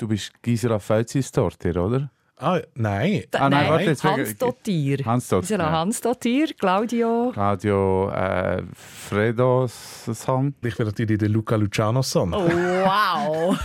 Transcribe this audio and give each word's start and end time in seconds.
Du 0.00 0.08
bist 0.08 0.32
Gisela 0.40 0.78
Feuzis 0.78 1.30
Torte, 1.30 1.78
oder? 1.78 2.10
Ah, 2.38 2.58
nein. 2.74 3.24
Ah, 3.32 3.50
nein, 3.50 3.68
warte, 3.68 3.84
jetzt 3.84 4.02
Hans 4.02 4.34
Dottir. 4.34 5.04
Hans 5.04 5.28
Dottir. 5.28 5.58
Ja. 5.58 5.70
Hans 5.70 6.00
Dottir, 6.00 6.54
Claudio. 6.58 7.32
Claudio 7.34 8.08
äh, 8.08 8.62
Fredo 8.72 9.66
Song. 9.68 10.54
Ich 10.62 10.74
bin 10.74 10.86
natürlich 10.86 11.18
der 11.18 11.28
Luca 11.28 11.56
Luciano 11.56 12.00
Song. 12.00 12.32
Oh, 12.32 12.48
wow. 12.48 13.58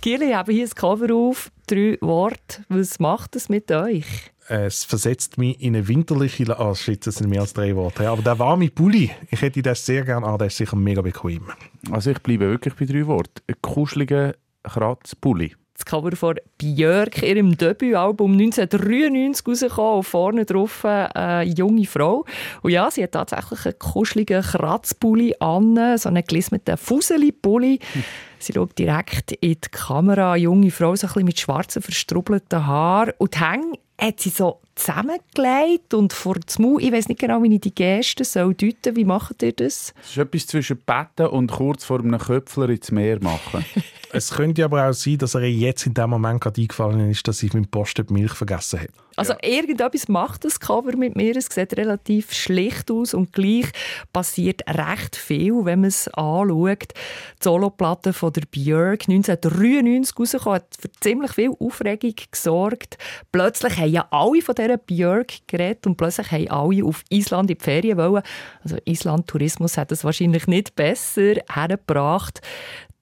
Gili, 0.00 0.26
ich 0.26 0.34
habe 0.36 0.52
hier 0.52 0.64
ein 0.64 0.70
Cover 0.70 1.12
auf. 1.12 1.50
Drei 1.66 1.98
Worte. 2.00 2.62
Was 2.68 3.00
macht 3.00 3.34
es 3.34 3.48
mit 3.48 3.72
euch? 3.72 4.06
Es 4.46 4.84
versetzt 4.84 5.38
mich 5.38 5.60
in 5.60 5.74
eine 5.74 5.88
winterliche... 5.88 6.56
Ah, 6.56 6.72
shit, 6.76 7.04
das 7.04 7.16
sind 7.16 7.30
mehr 7.30 7.40
als 7.40 7.52
drei 7.52 7.74
Worte. 7.74 8.08
Aber 8.08 8.22
der 8.22 8.38
warme 8.38 8.70
Pulli, 8.70 9.10
ich 9.28 9.42
hätte 9.42 9.60
das 9.60 9.84
sehr 9.84 10.04
gerne 10.04 10.24
an. 10.24 10.38
Der 10.38 10.46
ist 10.46 10.56
sicher 10.56 10.76
mega 10.76 11.02
bequem. 11.02 11.48
Also 11.90 12.12
ich 12.12 12.20
bleibe 12.20 12.48
wirklich 12.48 12.74
bei 12.74 12.84
drei 12.84 13.08
Worten. 13.08 13.42
Ein 13.48 13.56
kuscheliger 13.60 14.34
Kratzpulli 14.68 15.54
das 15.78 15.84
Cover 15.84 16.16
von 16.16 16.34
Björk, 16.58 17.22
ihrem 17.22 17.56
Debütalbum 17.56 18.32
1993 18.32 19.46
rausgekommen. 19.46 20.02
Vorne 20.02 20.44
drauf 20.44 20.82
äh, 20.82 20.88
eine 20.88 21.50
junge 21.50 21.86
Frau. 21.86 22.24
Und 22.62 22.72
ja, 22.72 22.90
sie 22.90 23.04
hat 23.04 23.12
tatsächlich 23.12 23.64
einen 23.64 23.78
kuscheligen 23.78 24.42
Kratzpulli 24.42 25.36
an, 25.38 25.96
so 25.96 26.08
einen 26.08 26.24
gelismeten 26.24 26.76
Fuseli-Pulli. 26.76 27.78
Hm. 27.92 28.04
Sie 28.38 28.52
schaut 28.52 28.78
direkt 28.78 29.32
in 29.32 29.52
die 29.52 29.68
Kamera, 29.70 30.32
eine 30.32 30.42
junge 30.42 30.70
Frau, 30.70 30.94
so 30.94 31.06
ein 31.06 31.12
bisschen 31.12 31.24
mit 31.24 31.40
schwarzen, 31.40 31.82
verstrubbelten 31.82 32.66
Haaren. 32.66 33.12
Und 33.18 33.34
die 33.34 33.40
Hänge 33.40 33.78
hat 34.00 34.20
sie 34.20 34.30
so 34.30 34.60
zusammengelegt 34.76 35.92
und 35.92 36.12
vor 36.12 36.34
dem 36.34 36.64
Mund, 36.64 36.82
ich 36.82 36.92
weiß 36.92 37.08
nicht 37.08 37.20
genau, 37.20 37.42
wie 37.42 37.54
ich 37.54 37.60
die 37.60 37.74
Geste 37.74 38.24
soll 38.24 38.54
deuten. 38.54 38.94
Wie 38.94 39.04
macht 39.04 39.42
ihr 39.42 39.52
das? 39.52 39.92
Das 39.96 40.10
ist 40.10 40.18
etwas 40.18 40.46
zwischen 40.46 40.78
Betten 40.86 41.26
und 41.26 41.50
kurz 41.50 41.84
vor 41.84 41.98
einem 41.98 42.18
Köpfler 42.18 42.68
ins 42.68 42.92
Meer 42.92 43.20
machen. 43.20 43.64
es 44.12 44.30
könnte 44.30 44.64
aber 44.64 44.88
auch 44.88 44.92
sein, 44.92 45.18
dass 45.18 45.34
er 45.34 45.42
jetzt 45.42 45.86
in 45.86 45.94
dem 45.94 46.10
Moment 46.10 46.40
gerade 46.40 46.60
eingefallen 46.60 47.10
ist, 47.10 47.26
dass 47.26 47.42
ich 47.42 47.52
mit 47.52 47.64
dem 47.64 47.70
Posten 47.70 48.06
die 48.06 48.12
Milch 48.12 48.32
vergessen 48.32 48.80
habe. 48.80 48.92
Also 49.18 49.32
ja. 49.34 49.38
irgendetwas 49.42 50.08
macht 50.08 50.44
das 50.44 50.60
Cover 50.60 50.96
mit 50.96 51.16
mir. 51.16 51.36
Es 51.36 51.46
sieht 51.46 51.76
relativ 51.76 52.32
schlicht 52.32 52.90
aus 52.90 53.14
und 53.14 53.32
gleich 53.32 53.66
passiert 54.12 54.62
recht 54.68 55.16
viel, 55.16 55.64
wenn 55.64 55.80
man 55.80 55.88
es 55.88 56.08
anschaut. 56.08 56.92
Die 56.94 57.42
Soloplatte 57.42 58.12
von 58.12 58.32
der 58.32 58.42
Björk 58.50 59.08
1993 59.08 60.18
rausgekommen, 60.18 60.54
hat 60.54 60.68
für 60.78 60.92
ziemlich 61.00 61.32
viel 61.32 61.52
Aufregung 61.58 62.14
gesorgt. 62.30 62.96
Plötzlich 63.32 63.76
haben 63.76 63.90
ja 63.90 64.06
alle 64.10 64.40
von 64.40 64.54
dieser 64.54 64.76
Björk 64.76 65.46
geredet 65.48 65.86
und 65.86 65.96
plötzlich 65.96 66.30
haben 66.30 66.48
alle 66.48 66.84
auf 66.84 67.02
Island 67.10 67.50
in 67.50 67.58
die 67.58 67.64
Ferien 67.64 67.98
wollen. 67.98 68.22
Also 68.62 68.76
Island-Tourismus 68.84 69.76
hat 69.76 69.90
es 69.90 70.04
wahrscheinlich 70.04 70.46
nicht 70.46 70.76
besser 70.76 71.34
hergebracht. 71.52 72.40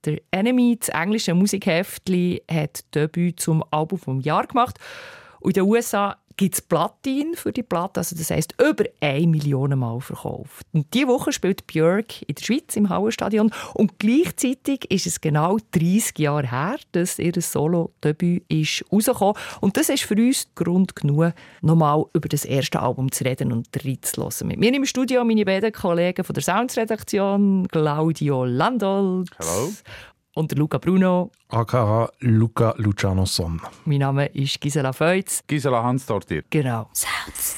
Der 0.05 0.19
Enemy, 0.31 0.77
das 0.79 0.89
englische 0.89 1.33
Musikheftli, 1.33 2.41
hat 2.49 2.85
Debüt 2.95 3.39
zum 3.39 3.63
Album 3.71 3.99
vom 3.99 4.21
Jahr 4.21 4.47
gemacht. 4.47 4.79
Und 5.47 5.55
in 5.55 5.63
den 5.63 5.71
USA 5.71 6.17
gibt 6.35 6.55
es 6.55 6.61
Platin 6.61 7.33
für 7.35 7.53
die 7.53 7.63
Platte, 7.63 8.01
also 8.01 8.17
das 8.17 8.31
heisst 8.31 8.53
über 8.61 8.83
1 8.99 9.27
Million 9.27 9.79
Mal 9.79 10.01
verkauft. 10.01 10.65
Und 10.73 10.93
diese 10.93 11.07
Woche 11.07 11.31
spielt 11.31 11.65
Björk 11.67 12.21
in 12.23 12.35
der 12.35 12.43
Schweiz 12.43 12.75
im 12.75 12.89
Hauenstadion 12.89 13.53
und 13.73 13.97
gleichzeitig 13.97 14.91
ist 14.91 15.07
es 15.07 15.21
genau 15.21 15.55
30 15.71 16.19
Jahre 16.19 16.51
her, 16.51 16.75
dass 16.91 17.17
ihr 17.17 17.31
Solo-Debüt 17.37 18.43
ist 18.49 18.83
rausgekommen. 18.91 19.35
Und 19.61 19.77
das 19.77 19.87
ist 19.87 20.03
für 20.03 20.15
uns 20.15 20.49
Grund 20.53 20.97
genug, 20.97 21.31
nochmal 21.61 22.03
über 22.11 22.27
das 22.27 22.43
erste 22.43 22.81
Album 22.81 23.09
zu 23.09 23.23
reden 23.23 23.53
und 23.53 23.69
reinzulassen. 23.85 24.49
Mit 24.49 24.59
mir 24.59 24.73
im 24.73 24.85
Studio 24.85 25.23
meine 25.23 25.45
beiden 25.45 25.71
Kollegen 25.71 26.25
von 26.25 26.33
der 26.33 26.43
Soundsredaktion, 26.43 27.69
Claudio 27.69 28.43
Landolt 28.43 29.29
Hallo 29.39 29.71
und 30.37 30.55
Luca 30.57 30.77
Bruno. 30.77 31.31
AKA 31.49 32.09
Luca 32.19 32.73
Luciano 32.77 33.25
Son. 33.25 33.59
Mein 33.85 33.99
Name 33.99 34.27
ist 34.27 34.61
Gisela 34.61 34.93
Feutz. 34.93 35.41
Gisela 35.47 35.83
Hansdortir. 35.83 36.43
Genau. 36.49 36.89
Sounds. 36.93 37.57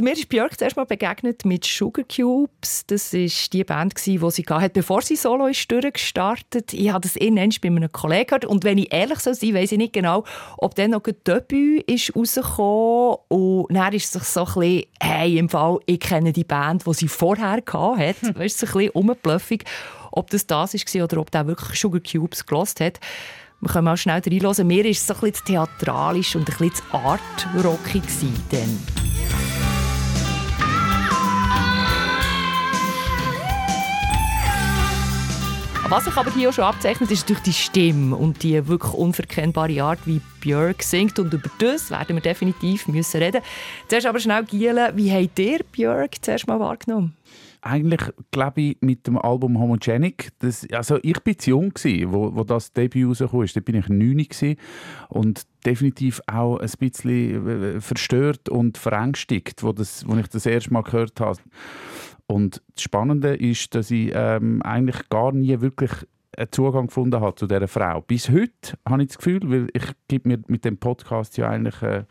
Also 0.00 0.08
mir 0.08 0.18
ist 0.18 0.30
Björk 0.30 0.58
zuerst 0.58 0.78
mal 0.78 0.86
begegnet 0.86 1.44
mit 1.44 1.62
Sugar 1.62 2.06
Cubes. 2.06 2.86
Das 2.86 3.12
war 3.12 3.28
die 3.52 3.64
Band, 3.64 3.94
die 4.06 4.18
sie 4.30 4.44
hatte, 4.48 4.70
bevor 4.70 5.02
sie 5.02 5.14
solo 5.14 5.46
ist 5.46 5.70
durchgestartet. 5.70 6.72
Ich 6.72 6.90
habe 6.90 7.02
das 7.02 7.16
innen 7.16 7.50
bei 7.60 7.68
einem 7.68 7.92
Kollegen 7.92 8.28
gehört. 8.28 8.46
Und 8.46 8.64
wenn 8.64 8.78
ich 8.78 8.90
ehrlich 8.94 9.18
sein 9.18 9.34
soll, 9.34 9.52
weiß 9.52 9.72
ich 9.72 9.76
nicht 9.76 9.92
genau, 9.92 10.24
ob 10.56 10.74
dann 10.74 10.92
noch 10.92 11.04
ein 11.04 11.14
Debüt 11.26 11.82
ist 11.82 12.16
rausgekommen 12.16 13.18
Und 13.28 13.74
dann 13.74 13.92
ist 13.92 14.16
es 14.16 14.32
so 14.32 14.46
ein 14.46 14.46
bisschen, 14.46 14.84
hey, 15.02 15.36
im 15.36 15.50
Fall, 15.50 15.80
ich 15.84 16.00
kenne 16.00 16.32
die 16.32 16.44
Band, 16.44 16.86
die 16.86 16.94
sie 16.94 17.06
vorher 17.06 17.50
hatte. 17.50 18.14
Hm. 18.22 18.32
Du, 18.32 18.48
so 18.48 18.64
ein 18.64 18.72
bisschen 18.72 18.90
umgeblüffig, 18.92 19.64
ob 20.12 20.30
das 20.30 20.46
das 20.46 20.72
war 20.72 21.04
oder 21.04 21.18
ob 21.18 21.30
der 21.30 21.46
wirklich 21.46 21.78
Sugar 21.78 22.00
Cubes 22.00 22.46
gelost 22.46 22.80
hat. 22.80 23.00
Wir 23.60 23.68
können 23.68 23.84
mal 23.84 23.98
schnell 23.98 24.22
reinhören. 24.24 24.66
Mir 24.66 24.82
war 24.82 24.90
es 24.90 25.06
so 25.06 25.12
ein 25.12 25.20
bisschen 25.20 25.44
theatralisch 25.44 26.36
und 26.36 26.48
ein 26.48 26.56
bisschen 26.56 26.86
artrockig 26.90 28.04
dann. 28.50 29.59
Was 35.90 36.04
sich 36.04 36.16
aber 36.16 36.32
hier 36.32 36.50
auch 36.50 36.52
schon 36.52 36.62
abzeichnet, 36.62 37.10
ist 37.10 37.28
durch 37.28 37.40
die 37.40 37.52
Stimme 37.52 38.14
und 38.14 38.44
die 38.44 38.68
wirklich 38.68 38.92
unverkennbare 38.92 39.82
Art, 39.82 39.98
wie 40.04 40.20
Björk 40.40 40.84
singt. 40.84 41.18
Und 41.18 41.34
über 41.34 41.50
das 41.58 41.90
werden 41.90 42.14
wir 42.14 42.22
definitiv 42.22 42.86
müssen 42.86 43.20
reden. 43.20 43.42
Zuerst 43.88 44.06
aber 44.06 44.20
schnell, 44.20 44.44
Giele, 44.44 44.92
wie 44.94 45.10
habt 45.10 45.36
ihr 45.40 45.64
Björk 45.72 46.24
zuerst 46.24 46.46
mal 46.46 46.60
wahrgenommen? 46.60 47.16
Eigentlich 47.62 48.02
glaube 48.30 48.60
ich 48.60 48.76
mit 48.80 49.04
dem 49.08 49.18
Album 49.18 49.58
Homogenic. 49.58 50.28
Das, 50.38 50.64
also 50.70 51.00
ich 51.02 51.16
war 51.26 51.36
zu 51.36 51.50
jung 51.50 51.74
gewesen, 51.74 52.12
wo, 52.12 52.36
wo 52.36 52.44
das 52.44 52.72
Debüt 52.72 53.20
rauskam. 53.20 53.46
Da 53.52 53.60
bin 53.60 53.74
ich 53.74 53.88
neun 53.88 54.56
und 55.08 55.42
definitiv 55.66 56.22
auch 56.28 56.58
ein 56.58 56.70
bisschen 56.78 57.48
äh, 57.48 57.80
verstört 57.80 58.48
und 58.48 58.78
verängstigt, 58.78 59.64
wo, 59.64 59.74
wo 59.74 60.16
ich 60.16 60.28
das 60.28 60.46
erste 60.46 60.72
Mal 60.72 60.84
gehört 60.84 61.18
habe. 61.20 61.36
Und 62.30 62.62
das 62.76 62.84
Spannende 62.84 63.34
ist, 63.34 63.74
dass 63.74 63.90
ich 63.90 64.12
ähm, 64.14 64.62
eigentlich 64.62 65.08
gar 65.08 65.32
nie 65.32 65.60
wirklich 65.60 65.90
einen 66.36 66.52
Zugang 66.52 66.86
gefunden 66.86 67.20
habe 67.20 67.34
zu 67.34 67.48
dieser 67.48 67.66
Frau. 67.66 68.02
Bis 68.02 68.30
heute 68.30 68.78
habe 68.88 69.02
ich 69.02 69.08
das 69.08 69.18
Gefühl, 69.18 69.40
weil 69.50 69.68
ich 69.72 69.82
gebe 70.06 70.28
mir 70.28 70.38
mit 70.46 70.64
dem 70.64 70.78
Podcast 70.78 71.36
ja 71.38 71.50
eigentlich 71.50 71.82
äh, 71.82 72.04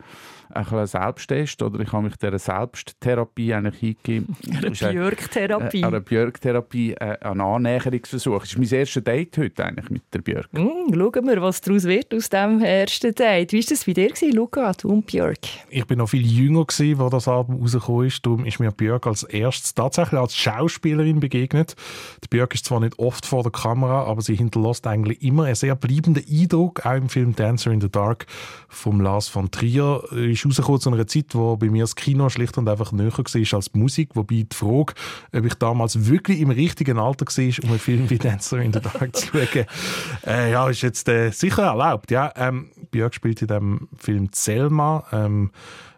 ein 0.52 0.86
Selbsttest 0.86 1.62
oder 1.62 1.80
ich 1.80 1.92
habe 1.92 2.04
mich 2.04 2.16
dieser 2.16 2.38
Selbsttherapie 2.38 3.54
eigentlich 3.54 3.78
hingegeben. 3.78 4.36
Eine 4.56 4.70
Björk-Therapie. 4.70 5.82
Äh, 5.82 5.86
eine 5.86 6.00
Björk-Therapie, 6.00 6.92
äh, 6.94 7.18
ein 7.20 7.40
Annäherungsversuch. 7.40 8.40
Das 8.40 8.50
ist 8.50 8.58
mein 8.58 8.68
erstes 8.68 9.04
Date 9.04 9.38
heute 9.38 9.64
eigentlich 9.64 9.90
mit 9.90 10.02
der 10.12 10.20
Björk. 10.20 10.52
Mm, 10.52 10.92
schauen 10.92 11.26
wir, 11.26 11.42
was 11.42 11.60
daraus 11.60 11.84
wird 11.84 12.12
aus 12.14 12.28
diesem 12.28 12.62
ersten 12.62 13.14
Date. 13.14 13.52
Wie 13.52 13.58
war 13.58 13.66
das 13.68 13.84
bei 13.84 13.92
dir, 13.92 14.08
gewesen, 14.08 14.32
Luca, 14.32 14.72
du 14.72 14.88
und 14.88 15.06
Björk? 15.06 15.38
Ich 15.68 15.86
bin 15.86 15.98
noch 15.98 16.08
viel 16.08 16.26
jünger, 16.26 16.64
gewesen, 16.64 17.00
als 17.00 17.10
das 17.10 17.28
Album 17.28 17.60
rausgekommen 17.60 18.06
ist. 18.06 18.24
Darum 18.24 18.44
ist 18.44 18.60
mir 18.60 18.70
Björk 18.70 19.06
als 19.06 19.22
erstes 19.22 19.74
tatsächlich 19.74 20.20
als 20.20 20.36
Schauspielerin 20.36 21.20
begegnet. 21.20 21.76
Die 22.24 22.28
Björk 22.28 22.54
ist 22.54 22.64
zwar 22.64 22.80
nicht 22.80 22.98
oft 22.98 23.26
vor 23.26 23.42
der 23.42 23.52
Kamera, 23.52 24.04
aber 24.04 24.22
sie 24.22 24.34
hinterlässt 24.34 24.86
eigentlich 24.86 25.22
immer 25.22 25.44
einen 25.44 25.54
sehr 25.54 25.76
bleibenden 25.76 26.24
Eindruck. 26.28 26.84
Auch 26.84 26.94
im 26.94 27.08
Film 27.08 27.34
Dancer 27.34 27.70
in 27.70 27.80
the 27.80 27.90
Dark 27.90 28.26
von 28.68 29.00
Lars 29.00 29.28
von 29.28 29.50
Trier 29.50 30.02
ist 30.44 30.58
rausgekommen 30.58 30.80
zu 30.80 30.90
einer 30.90 31.06
Zeit, 31.06 31.26
wo 31.34 31.56
bei 31.56 31.68
mir 31.68 31.84
das 31.84 31.96
Kino 31.96 32.28
schlicht 32.28 32.56
und 32.58 32.68
einfach 32.68 32.92
näher 32.92 33.12
war 33.16 33.24
als 33.54 33.70
die 33.72 33.78
Musik. 33.78 34.10
Wobei 34.14 34.46
die 34.50 34.54
Frage, 34.54 34.94
ob 35.32 35.44
ich 35.44 35.54
damals 35.54 36.06
wirklich 36.06 36.40
im 36.40 36.50
richtigen 36.50 36.98
Alter 36.98 37.26
war, 37.26 37.64
um 37.64 37.70
einen 37.70 37.78
Film 37.78 38.10
wie 38.10 38.18
Dancer 38.18 38.58
in 38.58 38.72
the 38.72 38.80
Dark 38.80 39.16
zu 39.16 39.26
schauen, 39.26 39.66
äh, 40.26 40.50
ja, 40.52 40.68
ist 40.68 40.82
jetzt 40.82 41.08
äh, 41.08 41.30
sicher 41.30 41.64
erlaubt. 41.64 42.10
Ja. 42.10 42.32
Ähm, 42.36 42.70
Björk 42.90 43.14
spielt 43.14 43.42
in 43.42 43.48
dem 43.48 43.88
Film 43.96 44.28
Selma. 44.32 45.04
Ähm, 45.12 45.50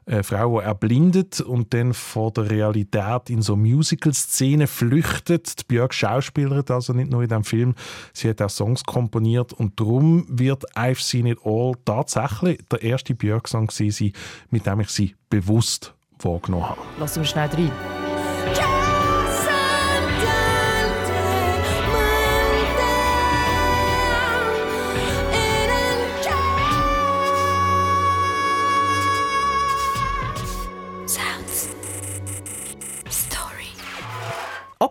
eine 0.06 0.22
Frau, 0.22 0.60
die 0.60 0.66
erblindet 0.66 1.40
und 1.40 1.72
dann 1.74 1.94
vor 1.94 2.32
der 2.32 2.50
Realität 2.50 3.30
in 3.30 3.42
so 3.42 3.56
Musical-Szenen 3.56 4.66
flüchtet. 4.66 5.60
Die 5.60 5.64
Björk 5.68 5.94
schauspielert 5.94 6.70
also 6.70 6.92
nicht 6.92 7.10
nur 7.10 7.22
in 7.22 7.28
diesem 7.28 7.44
Film, 7.44 7.74
sie 8.12 8.28
hat 8.28 8.42
auch 8.42 8.50
Songs 8.50 8.84
komponiert 8.84 9.52
und 9.52 9.78
darum 9.78 10.26
wird 10.28 10.64
I've 10.76 11.00
Seen 11.00 11.26
It 11.26 11.38
All 11.44 11.74
tatsächlich 11.84 12.60
der 12.70 12.82
erste 12.82 13.14
Björk-Song 13.14 13.70
sein, 13.70 14.12
mit 14.50 14.66
dem 14.66 14.80
ich 14.80 14.88
sie 14.90 15.14
bewusst 15.30 15.94
wahrgenommen 16.18 16.68
habe. 16.68 16.80
Lass 16.98 17.16
uns 17.16 17.30
schnell 17.30 17.48
rein. 17.48 18.01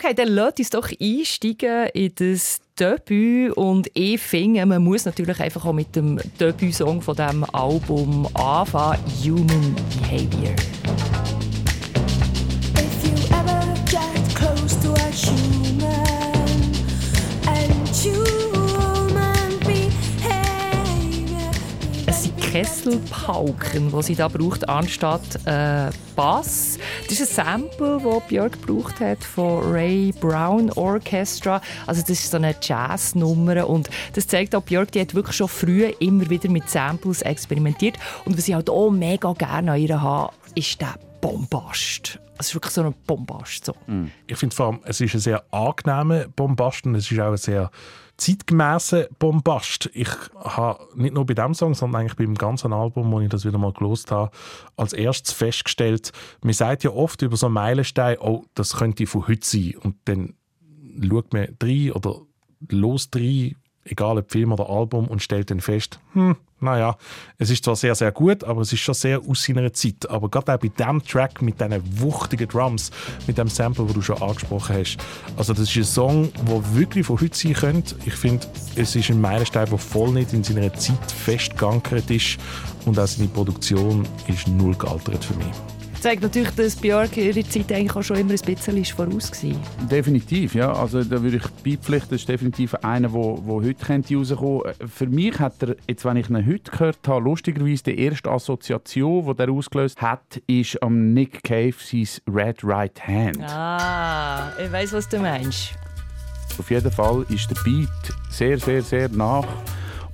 Okay, 0.04 0.16
dann 0.16 0.30
lasst 0.30 0.58
uns 0.58 0.72
doch 0.72 0.90
einsteigen 1.00 1.86
in 1.94 2.12
das 2.16 2.60
Debüt. 2.80 3.56
Und 3.56 3.88
ich 3.94 4.20
finde, 4.20 4.66
man 4.66 4.84
muss 4.84 5.06
natürlich 5.06 5.40
einfach 5.40 5.64
auch 5.64 5.74
mit 5.74 5.96
dem 5.96 6.20
Debüt-Song 6.40 7.04
von 7.04 7.16
diesem 7.16 7.44
Album 7.54 8.28
anfangen: 8.34 8.98
Human 9.24 9.76
Behavior. 10.02 10.56
Kesselpauken, 22.52 23.94
die 23.96 24.04
sie 24.04 24.16
da 24.16 24.28
braucht, 24.28 24.68
anstatt 24.68 25.22
äh, 25.46 25.90
Bass. 26.18 26.78
Das 27.08 27.22
ist 27.22 27.40
ein 27.40 27.46
Sample, 27.46 28.02
das 28.04 28.28
Björk 28.28 28.62
gebraucht 28.62 29.00
hat 29.00 29.24
von 29.24 29.72
Ray 29.72 30.12
Brown 30.20 30.70
Orchestra. 30.72 31.62
Also 31.88 32.02
das 32.02 32.10
ist 32.10 32.30
so 32.30 32.36
eine 32.36 32.54
Jazznummer 32.62 33.70
und 33.70 33.90
das 34.16 34.28
zeigt 34.28 34.54
auch, 34.54 34.64
Björk 34.64 34.92
die 34.92 35.00
hat 35.00 35.16
wirklich 35.16 35.38
schon 35.38 35.48
früh 35.48 35.86
immer 36.00 36.30
wieder 36.30 36.50
mit 36.50 36.70
Samples 36.70 37.22
experimentiert 37.22 37.98
und 38.26 38.38
was 38.38 38.50
ich 38.50 38.54
halt 38.54 38.70
auch 38.70 38.92
mega 38.92 39.32
gerne 39.32 39.72
an 39.72 39.80
ihr 39.80 40.02
habe, 40.02 40.34
ist 40.54 40.82
der 40.82 40.96
Bombast. 41.22 42.20
Es 42.38 42.48
ist 42.48 42.56
wirklich 42.56 42.74
so 42.74 42.82
ein 42.82 42.94
Bombast. 43.06 43.66
So. 43.66 43.74
Mm. 43.88 44.08
Ich 44.28 44.38
finde 44.38 44.56
vor 44.56 44.68
allem, 44.68 44.80
es 44.84 45.00
ist 45.00 45.14
ein 45.14 45.20
sehr 45.20 45.44
angenehmer 45.54 46.28
Bombast 46.30 46.86
und 46.86 46.96
es 46.96 47.12
ist 47.12 47.20
auch 47.20 47.32
ein 47.32 47.38
sehr 47.38 47.72
zeitgemäßer 48.18 49.08
Bombast. 49.20 49.90
Ich 49.94 50.10
habe 50.36 50.88
nicht 50.96 51.14
nur 51.14 51.26
bei 51.26 51.34
diesem 51.34 51.54
Song, 51.54 51.74
sondern 51.74 52.02
eigentlich 52.02 52.18
beim 52.18 52.36
ganzen 52.36 52.74
Album, 52.74 53.12
wo 53.12 53.20
ich 53.20 53.30
das 53.30 53.46
wieder 53.46 53.58
mal 53.58 53.74
gelost 53.74 54.12
habe, 54.12 54.32
als 54.76 54.94
erstes 54.94 55.34
festgestellt, 55.34 56.12
man 56.44 56.54
sagt 56.54 56.84
ja 56.84 56.92
oft 56.92 57.22
über 57.22 57.38
so 57.38 57.48
einen 57.48 57.54
Meilenstein, 57.54 58.18
oh, 58.20 58.46
das 58.54 58.78
könnte 58.78 59.08
von 59.08 59.28
heute 59.28 59.46
sein. 59.46 59.76
Und 59.82 59.96
dann 60.06 60.34
schaut 61.08 61.34
man 61.34 61.56
drei 61.58 61.94
oder 61.94 62.22
los 62.70 63.10
drei 63.10 63.56
egal 63.86 64.18
ob 64.18 64.32
Film 64.32 64.52
oder 64.52 64.70
Album, 64.70 65.08
und 65.08 65.22
stellt 65.22 65.52
dann 65.52 65.62
fest, 65.62 66.00
hm, 66.14 66.36
naja, 66.60 66.96
es 67.40 67.50
ist 67.50 67.66
zwar 67.66 67.76
sehr, 67.76 67.96
sehr 67.96 68.12
gut, 68.12 68.44
aber 68.44 68.62
es 68.62 68.72
ist 68.72 68.82
schon 68.82 68.94
sehr 68.94 69.20
aus 69.28 69.44
seiner 69.44 69.74
Zeit. 69.74 70.08
Aber 70.10 70.30
gerade 70.30 70.54
auch 70.54 70.60
bei 70.60 70.68
diesem 70.68 71.04
Track 71.04 71.42
mit 71.42 71.60
diesen 71.60 72.00
wuchtigen 72.00 72.48
Drums, 72.48 72.92
mit 73.26 73.38
dem 73.38 73.48
Sample, 73.48 73.86
das 73.86 73.94
du 73.96 74.02
schon 74.02 74.22
angesprochen 74.22 74.76
hast, 74.78 74.98
also 75.36 75.54
das 75.54 75.64
ist 75.64 75.76
ein 75.76 75.84
Song, 75.84 76.32
der 76.48 76.76
wirklich 76.76 77.08
von 77.08 77.20
heute 77.20 77.36
sein 77.36 77.54
könnte. 77.54 77.96
Ich 78.06 78.14
finde, 78.14 78.46
es 78.76 78.96
ist 78.96 79.10
ein 79.10 79.20
Meilenstein, 79.20 79.70
der 79.70 79.78
voll 79.78 80.12
nicht 80.12 80.34
in 80.34 80.44
seiner 80.44 80.72
Zeit 80.74 81.12
festgeankert 81.12 82.10
ist 82.12 82.38
und 82.86 83.00
auch 83.00 83.08
seine 83.08 83.28
Produktion 83.30 84.08
ist 84.28 84.48
null 84.48 84.76
gealtert 84.76 85.26
für 85.26 85.36
mich 85.36 85.81
zeigt 86.02 86.24
natürlich, 86.24 86.50
dass 86.52 86.76
Björk 86.76 87.16
ihre 87.16 87.48
Zeit 87.48 87.72
eigentlich 87.72 87.96
auch 87.96 88.02
schon 88.02 88.18
immer 88.18 88.34
ein 88.34 88.40
bisschen 88.40 88.86
voraus 88.86 89.32
war. 89.44 89.88
Definitiv, 89.88 90.56
ja. 90.56 90.74
Also 90.74 91.04
da 91.04 91.22
würde 91.22 91.38
ich 91.38 91.48
beipflichten, 91.64 92.10
das 92.10 92.22
ist 92.22 92.30
definitiv 92.30 92.74
einer, 92.76 93.02
der 93.02 93.14
wo, 93.14 93.40
wo 93.46 93.62
heute 93.62 93.86
könnte 93.86 94.16
rauskommen 94.16 94.64
könnte. 94.64 94.88
Für 94.88 95.08
mich 95.08 95.40
hat 95.40 95.62
er, 95.62 95.76
jetzt 95.88 96.04
wenn 96.04 96.18
ich 96.18 96.30
ihn 96.30 96.46
heute 96.46 96.72
gehört 96.72 97.08
habe, 97.08 97.24
lustigerweise 97.24 97.84
die 97.84 98.00
erste 98.00 98.32
Assoziation, 98.32 99.36
die 99.36 99.42
er 99.42 99.50
ausgelöst 99.52 100.02
hat, 100.02 100.42
ist 100.48 100.82
am 100.82 101.14
Nick 101.14 101.44
Cave 101.44 101.76
sein 101.78 102.08
Red 102.28 102.64
Right 102.64 103.08
Hand. 103.08 103.42
Ah, 103.42 104.52
ich 104.64 104.72
weiß, 104.72 104.94
was 104.94 105.08
du 105.08 105.20
meinst. 105.20 105.74
Auf 106.58 106.70
jeden 106.70 106.92
Fall 106.92 107.26
ist 107.30 107.50
der 107.50 107.62
Beat 107.64 107.90
sehr, 108.30 108.58
sehr, 108.58 108.82
sehr 108.82 109.10
nach 109.10 109.48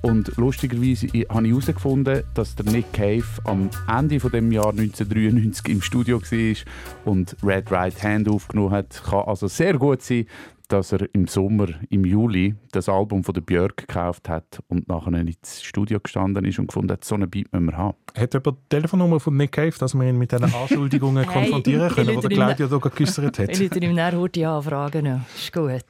und 0.02 0.36
lustigerweise 0.36 1.08
habe 1.08 1.46
ich 1.46 1.52
herausgefunden, 1.52 2.22
dass 2.34 2.54
der 2.54 2.70
Nick 2.72 2.92
Cave 2.92 3.24
am 3.44 3.68
Ende 3.88 4.20
von 4.20 4.30
dem 4.30 4.52
Jahr 4.52 4.70
1993 4.70 5.68
im 5.68 5.82
Studio 5.82 6.20
war 6.20 6.56
und 7.04 7.36
Red 7.42 7.70
Right 7.70 8.02
Hand 8.02 8.28
aufgenommen 8.28 8.70
hat. 8.70 9.02
Kann 9.04 9.24
also 9.26 9.48
sehr 9.48 9.74
gut 9.76 10.02
sein, 10.02 10.26
dass 10.68 10.92
er 10.92 11.08
im 11.14 11.26
Sommer, 11.26 11.68
im 11.88 12.04
Juli, 12.04 12.54
das 12.72 12.88
Album 12.88 13.24
von 13.24 13.34
der 13.34 13.40
Björk 13.40 13.78
gekauft 13.78 14.28
hat 14.28 14.60
und 14.68 14.86
nachher 14.86 15.14
ins 15.14 15.62
Studio 15.62 15.98
gestanden 15.98 16.44
ist 16.44 16.58
und 16.58 16.68
gefunden 16.68 16.92
hat, 16.92 17.04
so 17.04 17.14
eine 17.14 17.26
Beat 17.26 17.52
müssen 17.52 17.66
wir 17.66 17.76
haben. 17.76 17.96
Hat 18.14 18.34
jemand 18.34 18.58
die 18.58 18.68
Telefonnummer 18.68 19.18
von 19.18 19.36
Nick 19.36 19.52
Cave, 19.52 19.72
dass 19.78 19.94
wir 19.94 20.08
ihn 20.08 20.18
mit 20.18 20.30
diesen 20.30 20.44
Anschuldigungen 20.54 21.24
hey, 21.24 21.32
konfrontieren 21.32 21.90
können, 21.90 22.20
die 22.20 22.28
Claudia 22.28 22.66
hier 22.68 22.78
geäussert 22.78 23.38
hat? 23.38 23.48
Ich 23.48 23.60
würde 23.60 23.80
ihm 23.80 23.94
nachher 23.94 24.18
heute 24.18 24.48
anfragen. 24.48 25.24
Ist 25.34 25.52
gut. 25.52 25.82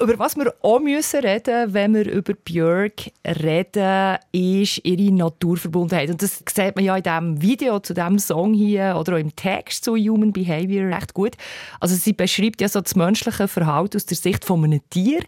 Über 0.00 0.18
was 0.18 0.36
wir 0.36 0.52
auch 0.62 0.80
müssen 0.80 1.20
reden 1.20 1.72
wenn 1.72 1.94
wir 1.94 2.10
über 2.10 2.34
Björk 2.34 3.10
reden, 3.24 4.18
ist 4.32 4.84
ihre 4.84 5.12
Naturverbundenheit. 5.12 6.10
Und 6.10 6.20
das 6.20 6.42
sieht 6.48 6.74
man 6.74 6.84
ja 6.84 6.96
in 6.96 7.02
diesem 7.02 7.42
Video 7.42 7.78
zu 7.78 7.94
diesem 7.94 8.18
Song 8.18 8.54
hier 8.54 8.96
oder 8.98 9.14
auch 9.14 9.18
im 9.18 9.34
Text 9.36 9.84
zu 9.84 9.96
Human 9.96 10.32
Behavior 10.32 10.90
recht 10.90 11.14
gut. 11.14 11.36
Also 11.80 11.94
sie 11.94 12.12
beschreibt 12.12 12.60
ja 12.60 12.68
so 12.68 12.80
das 12.80 12.96
menschliche 12.96 13.46
Verhalten 13.46 13.96
aus 13.96 14.06
der 14.06 14.16
Sicht 14.16 14.44
von 14.44 14.64
einem 14.64 14.80
Tier. 14.90 15.20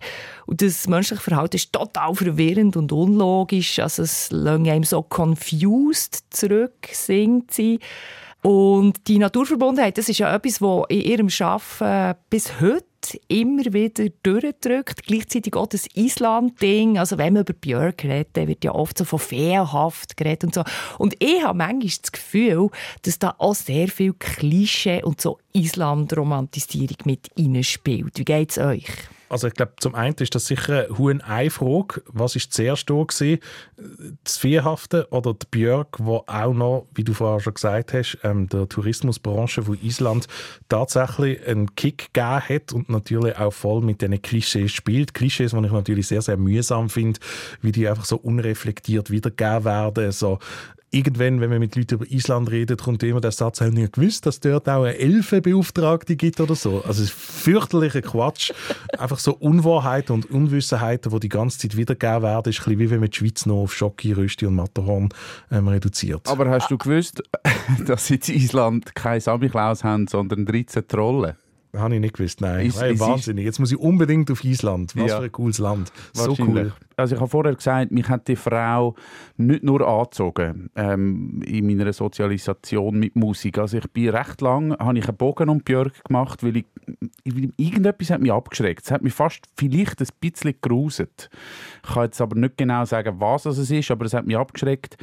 Und 0.46 0.62
das 0.62 0.88
menschliche 0.88 1.22
Verhalten 1.22 1.56
ist 1.56 1.72
total 1.72 2.14
verwirrend 2.14 2.76
und 2.76 2.90
unlogisch. 2.90 3.78
Also 3.78 4.02
es 4.02 4.30
lässt 4.32 4.68
einem 4.68 4.84
so 4.84 5.02
confused 5.02 6.24
zurück, 6.30 6.88
singt 6.90 7.52
sie. 7.52 7.78
Und 8.42 9.08
die 9.08 9.18
Naturverbundenheit, 9.18 9.98
das 9.98 10.08
ist 10.08 10.18
ja 10.18 10.34
etwas, 10.34 10.58
das 10.58 10.82
in 10.88 11.00
ihrem 11.00 11.28
Arbeiten 11.40 12.18
bis 12.30 12.60
heute 12.60 12.84
immer 13.28 13.64
wieder 13.72 14.08
durchdrückt. 14.22 15.04
Gleichzeitig 15.04 15.54
auch 15.54 15.66
das 15.66 15.86
Island-Ding. 15.94 16.98
Also 16.98 17.18
wenn 17.18 17.34
man 17.34 17.42
über 17.42 17.52
Björk 17.52 18.04
redet, 18.04 18.48
wird 18.48 18.64
ja 18.64 18.74
oft 18.74 18.98
so 18.98 19.04
von 19.04 19.18
feenhaft 19.18 20.16
geredet 20.16 20.44
und 20.44 20.54
so. 20.54 20.64
Und 20.98 21.14
ich 21.22 21.42
habe 21.42 21.58
manchmal 21.58 21.90
das 22.00 22.12
Gefühl, 22.12 22.70
dass 23.02 23.18
da 23.18 23.34
auch 23.38 23.54
sehr 23.54 23.88
viel 23.88 24.14
Klischee 24.14 25.02
und 25.02 25.20
so 25.20 25.38
Island-Romantisierung 25.52 26.98
mit 27.04 27.30
reinspielt. 27.38 28.18
Wie 28.18 28.24
geht 28.24 28.50
es 28.50 28.58
euch? 28.58 28.86
Also 29.28 29.48
ich 29.48 29.54
glaube, 29.54 29.72
zum 29.80 29.94
einen 29.94 30.14
ist 30.14 30.34
das 30.34 30.46
sicher 30.46 30.86
eine 30.98 31.50
Frage. 31.50 32.02
Was 32.06 32.36
ist 32.36 32.52
zuerst 32.52 32.88
da 32.88 33.02
gewesen? 33.02 33.40
Das 34.22 34.36
Viehhafte 34.36 35.08
oder 35.10 35.34
die 35.34 35.46
Björk, 35.50 35.96
wo 35.98 36.22
auch 36.26 36.54
noch, 36.54 36.86
wie 36.94 37.02
du 37.02 37.12
vorher 37.12 37.40
schon 37.40 37.54
gesagt 37.54 37.92
hast, 37.92 38.18
ähm, 38.22 38.48
der 38.48 38.68
Tourismusbranche 38.68 39.62
von 39.62 39.78
Island 39.82 40.28
tatsächlich 40.68 41.44
einen 41.46 41.74
Kick 41.74 42.12
gegeben 42.12 42.40
hat 42.40 42.72
und 42.72 42.88
natürlich 42.88 43.36
auch 43.36 43.52
voll 43.52 43.82
mit 43.82 44.00
diesen 44.00 44.22
Klischees 44.22 44.72
spielt. 44.72 45.12
Klischees, 45.14 45.52
die 45.52 45.64
ich 45.64 45.72
natürlich 45.72 46.06
sehr, 46.06 46.22
sehr 46.22 46.36
mühsam 46.36 46.88
finde, 46.88 47.18
wie 47.62 47.72
die 47.72 47.88
einfach 47.88 48.04
so 48.04 48.16
unreflektiert 48.16 49.10
wiedergegeben 49.10 49.64
werden. 49.64 50.12
So 50.12 50.38
irgendwann, 50.90 51.40
wenn 51.40 51.50
man 51.50 51.58
mit 51.58 51.76
Leuten 51.76 51.96
über 51.96 52.10
Island 52.10 52.50
redet, 52.50 52.82
kommt 52.82 53.02
immer 53.02 53.20
der 53.20 53.32
Satz, 53.32 53.60
haben 53.60 53.74
nicht 53.74 53.92
gewusst, 53.94 54.26
dass 54.26 54.36
es 54.36 54.40
dort 54.40 54.68
auch 54.68 54.84
eine 54.84 54.96
Elfenbeauftragte 54.96 56.16
gibt 56.16 56.40
oder 56.40 56.54
so. 56.54 56.82
Also 56.82 57.02
es 57.02 57.10
ist 57.10 57.12
fürchterlicher 57.12 58.02
Quatsch. 58.02 58.52
Einfach 58.98 59.18
so 59.18 59.34
Unwahrheiten 59.34 60.12
und 60.14 60.30
Unwissenheiten, 60.30 61.12
die 61.12 61.20
die 61.20 61.28
ganze 61.28 61.58
Zeit 61.58 61.76
wiedergegeben 61.76 62.22
werden, 62.22 62.50
ist 62.50 62.60
ein 62.60 62.64
bisschen 62.64 62.78
wie 62.78 62.90
wenn 62.90 63.00
man 63.00 63.10
die 63.10 63.16
Schweiz 63.16 63.46
noch 63.46 63.62
auf 63.62 63.74
Schocki, 63.74 64.12
Rösti 64.12 64.46
und 64.46 64.54
Matterhorn 64.54 65.08
ähm, 65.50 65.68
reduziert. 65.68 66.28
Aber 66.28 66.48
hast 66.48 66.70
du 66.70 66.78
gewusst, 66.78 67.22
dass 67.86 68.10
in 68.10 68.20
Island 68.28 68.94
keine 68.94 69.20
Samichlaus 69.20 69.84
haben, 69.84 70.06
sondern 70.06 70.46
13 70.46 70.86
Trollen? 70.86 71.34
Habe 71.78 71.94
ich 71.94 72.00
nicht 72.00 72.16
gewusst, 72.16 72.40
nein. 72.40 72.66
Ist, 72.66 72.80
hey, 72.80 72.98
wahnsinnig. 72.98 73.44
Jetzt 73.44 73.58
muss 73.58 73.72
ich 73.72 73.78
unbedingt 73.78 74.30
auf 74.30 74.44
Island. 74.44 74.94
Was 74.96 75.10
ja. 75.10 75.18
für 75.18 75.24
ein 75.24 75.32
cooles 75.32 75.58
Land. 75.58 75.92
So 76.12 76.34
cool. 76.38 76.72
Also 76.96 77.14
ich 77.14 77.20
habe 77.20 77.30
vorher 77.30 77.54
gesagt, 77.54 77.92
mich 77.92 78.08
hat 78.08 78.26
die 78.26 78.36
Frau 78.36 78.94
nicht 79.36 79.62
nur 79.62 79.86
angezogen 79.86 80.70
ähm, 80.76 81.42
in 81.44 81.66
meiner 81.66 81.92
Sozialisation 81.92 82.98
mit 82.98 83.16
Musik. 83.16 83.58
Also 83.58 83.78
ich 83.78 83.90
bin 83.90 84.08
recht 84.08 84.40
lang, 84.40 84.72
habe 84.78 84.98
ich 84.98 85.06
einen 85.06 85.16
Bogen 85.16 85.50
um 85.50 85.60
Björk 85.60 86.04
gemacht, 86.04 86.42
weil 86.42 86.56
ich, 86.56 86.64
irgendetwas 87.24 88.10
hat 88.10 88.22
mich 88.22 88.32
abgeschreckt. 88.32 88.84
Es 88.84 88.90
hat 88.90 89.02
mich 89.02 89.12
fast 89.12 89.44
vielleicht 89.56 90.00
ein 90.00 90.08
bisschen 90.20 90.54
geruset. 90.62 91.28
Ich 91.84 91.92
kann 91.92 92.04
jetzt 92.04 92.20
aber 92.20 92.36
nicht 92.36 92.56
genau 92.56 92.84
sagen, 92.86 93.16
was 93.18 93.44
es 93.44 93.70
ist, 93.70 93.90
aber 93.90 94.06
es 94.06 94.14
hat 94.14 94.26
mich 94.26 94.36
abgeschreckt. 94.36 94.96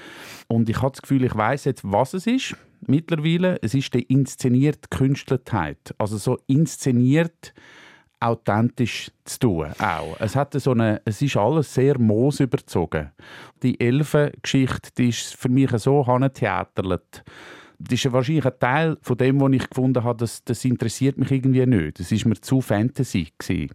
Und 0.47 0.69
ich 0.69 0.81
habe 0.81 0.91
das 0.91 1.01
Gefühl, 1.01 1.23
ich 1.23 1.35
weiß 1.35 1.65
jetzt, 1.65 1.83
was 1.83 2.13
es 2.15 2.25
ist 2.25 2.55
mittlerweile. 2.87 3.57
Es 3.61 3.73
ist 3.73 3.93
die 3.93 4.03
inszenierte 4.03 4.89
Künstlerheit. 4.89 5.93
Also 5.97 6.17
so 6.17 6.37
inszeniert 6.47 7.53
authentisch 8.19 9.11
zu 9.25 9.39
tun. 9.39 9.67
Auch. 9.79 10.15
Es, 10.19 10.35
hat 10.35 10.53
so 10.53 10.71
eine, 10.71 11.01
es 11.05 11.21
ist 11.21 11.35
alles 11.35 11.73
sehr 11.73 11.99
moosüberzogen. 11.99 13.11
Die 13.61 13.79
Elfengeschichte 13.79 14.91
die 14.97 15.09
ist 15.09 15.35
für 15.35 15.49
mich 15.49 15.71
so 15.71 16.03
theaterlet. 16.33 17.23
Das 17.79 18.05
ist 18.05 18.13
wahrscheinlich 18.13 18.45
ein 18.45 18.59
Teil 18.59 18.97
von 19.01 19.17
dem, 19.17 19.41
was 19.41 19.51
ich 19.51 19.69
gefunden 19.69 20.03
habe, 20.03 20.19
das, 20.19 20.43
das 20.43 20.63
interessiert 20.63 21.17
mich 21.17 21.31
irgendwie 21.31 21.65
nicht. 21.65 21.99
Das 21.99 22.11
ist 22.11 22.25
mir 22.25 22.39
zu 22.39 22.61
Fantasy 22.61 23.27
gewesen. 23.37 23.71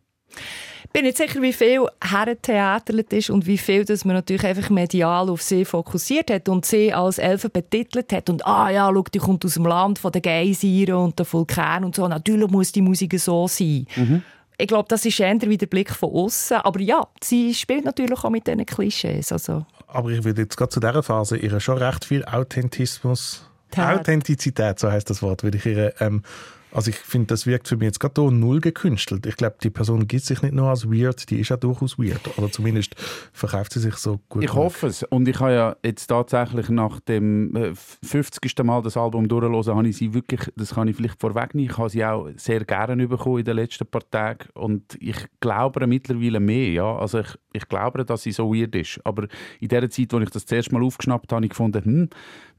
Ich 0.84 0.92
bin 0.92 1.04
nicht 1.04 1.18
sicher, 1.18 1.42
wie 1.42 1.52
viel 1.52 1.86
hertheaterlet 2.02 3.12
ist 3.12 3.30
und 3.30 3.46
wie 3.46 3.58
viel 3.58 3.84
dass 3.84 4.06
man 4.06 4.16
natürlich 4.16 4.44
einfach 4.44 4.70
medial 4.70 5.28
auf 5.28 5.42
sie 5.42 5.66
fokussiert 5.66 6.30
hat 6.30 6.48
und 6.48 6.64
sie 6.64 6.94
als 6.94 7.18
Elfe 7.18 7.50
betitelt 7.50 8.10
hat. 8.12 8.30
Und 8.30 8.46
ah 8.46 8.70
ja, 8.70 8.90
schau, 8.92 9.02
die 9.02 9.18
kommt 9.18 9.44
aus 9.44 9.54
dem 9.54 9.66
Land 9.66 9.98
von 9.98 10.12
den 10.12 10.22
Geysiren 10.22 10.94
und 10.94 11.18
der 11.18 11.30
Vulkan 11.30 11.84
und 11.84 11.94
so. 11.94 12.08
Natürlich 12.08 12.50
muss 12.50 12.72
die 12.72 12.80
Musik 12.80 13.18
so 13.20 13.46
sein. 13.46 13.86
Mhm. 13.96 14.22
Ich 14.56 14.66
glaube, 14.66 14.86
das 14.88 15.04
ist 15.04 15.20
eher 15.20 15.40
wie 15.42 15.58
der 15.58 15.66
Blick 15.66 15.90
von 15.90 16.10
außen. 16.10 16.56
Aber 16.56 16.80
ja, 16.80 17.06
sie 17.22 17.54
spielt 17.54 17.84
natürlich 17.84 18.24
auch 18.24 18.30
mit 18.30 18.46
diesen 18.46 18.64
Klischees. 18.66 19.30
Also. 19.30 19.66
Aber 19.86 20.10
ich 20.10 20.24
würde 20.24 20.42
jetzt 20.42 20.56
gerade 20.56 20.70
zu 20.70 20.80
dieser 20.80 21.02
Phase 21.02 21.36
ihr 21.36 21.60
schon 21.60 21.78
recht 21.78 22.06
viel 22.06 22.24
Authentismus, 22.24 23.48
Authentizität, 23.76 24.78
so 24.78 24.90
heißt 24.90 25.08
das 25.10 25.22
Wort, 25.22 25.42
würde 25.42 25.58
ich 25.58 25.66
ihr 25.66 25.94
ähm, 26.00 26.22
Also 26.70 26.90
ich 26.90 26.96
finde, 26.96 27.28
das 27.28 27.46
wirkt 27.46 27.68
für 27.68 27.76
mich 27.76 27.86
jetzt 27.86 28.00
gerade 28.00 28.30
null 28.30 28.60
gekünstelt. 28.60 29.24
Ich 29.26 29.36
glaube, 29.36 29.56
die 29.62 29.70
Person 29.70 30.06
gibt 30.06 30.24
sich 30.24 30.42
nicht 30.42 30.54
nur 30.54 30.68
als 30.68 30.86
weird, 30.90 31.30
die 31.30 31.40
ist 31.40 31.48
ja 31.48 31.56
durchaus 31.56 31.98
weird. 31.98 32.36
Oder 32.36 32.50
zumindest 32.50 32.94
verkauft 33.32 33.72
sie 33.72 33.80
sich 33.80 33.94
so 33.94 34.20
gut. 34.28 34.44
Ich 34.44 34.52
hoffe 34.52 34.88
es. 34.88 35.02
Und 35.04 35.26
ich 35.28 35.40
habe 35.40 35.52
ja 35.52 35.76
jetzt 35.82 36.08
tatsächlich 36.08 36.68
nach 36.68 37.00
dem 37.00 37.74
50. 38.02 38.58
Äh, 38.58 38.62
Mal 38.62 38.82
das 38.82 38.96
Album 38.96 39.28
durchgelesen, 39.28 39.74
habe 39.74 39.88
ich 39.88 39.96
sie 39.96 40.12
wirklich, 40.12 40.52
das 40.56 40.74
kann 40.74 40.88
ich 40.88 40.96
vielleicht 40.96 41.18
vorwegnehmen, 41.20 41.70
ich 41.70 41.78
habe 41.78 41.88
sie 41.88 42.04
auch 42.04 42.28
sehr 42.36 42.64
gerne 42.64 43.08
bekommen 43.08 43.38
in 43.38 43.44
den 43.44 43.56
letzten 43.56 43.86
paar 43.86 44.08
Tagen. 44.10 44.48
Und 44.54 44.96
ich 45.00 45.16
glaube 45.40 45.86
mittlerweile 45.86 46.40
mehr. 46.40 46.72
Ja? 46.72 46.96
Also 46.98 47.20
ich, 47.20 47.38
ich 47.52 47.68
glaube, 47.68 48.04
dass 48.04 48.22
sie 48.22 48.32
so 48.32 48.52
weird 48.52 48.74
ist. 48.74 49.00
Aber 49.04 49.26
in 49.60 49.68
der 49.68 49.88
Zeit, 49.88 50.12
als 50.12 50.22
ich 50.22 50.30
das 50.30 50.44
zuerst 50.44 50.72
mal 50.72 50.82
aufgeschnappt 50.82 51.32
habe, 51.32 51.36
habe 51.36 51.46
ich 51.46 51.50
gefunden, 51.50 51.84
hm, 51.84 52.10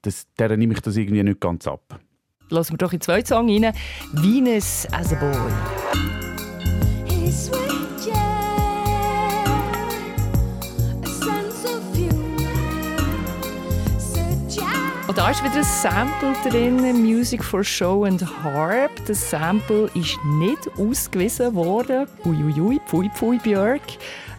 das, 0.02 0.28
der 0.38 0.56
nehme 0.58 0.74
ich 0.74 0.82
das 0.82 0.98
irgendwie 0.98 1.22
nicht 1.22 1.40
ganz 1.40 1.68
ab. 1.68 2.00
Lassen 2.50 2.74
wir 2.74 2.78
doch 2.78 2.94
in 2.94 3.02
zwei 3.02 3.24
Song 3.24 3.50
rein. 3.50 3.74
Venus 4.14 4.88
as 4.92 5.14
a 5.14 5.16
Boy. 5.16 5.80
Da 15.20 15.32
ist 15.32 15.44
wieder 15.44 15.56
ein 15.56 15.64
Sample 15.66 16.34
drin, 16.50 17.04
Music 17.04 17.44
for 17.44 17.62
Show 17.62 18.06
and 18.06 18.26
Harp. 18.42 18.90
Das 19.06 19.30
Sample 19.30 19.90
ist 19.94 20.18
nicht 20.38 20.70
ausgewiesen 20.78 21.54
worden. 21.56 22.08
Uiuiui, 22.24 22.80
pfui 22.88 23.10
pfui 23.14 23.38
Björk. 23.38 23.82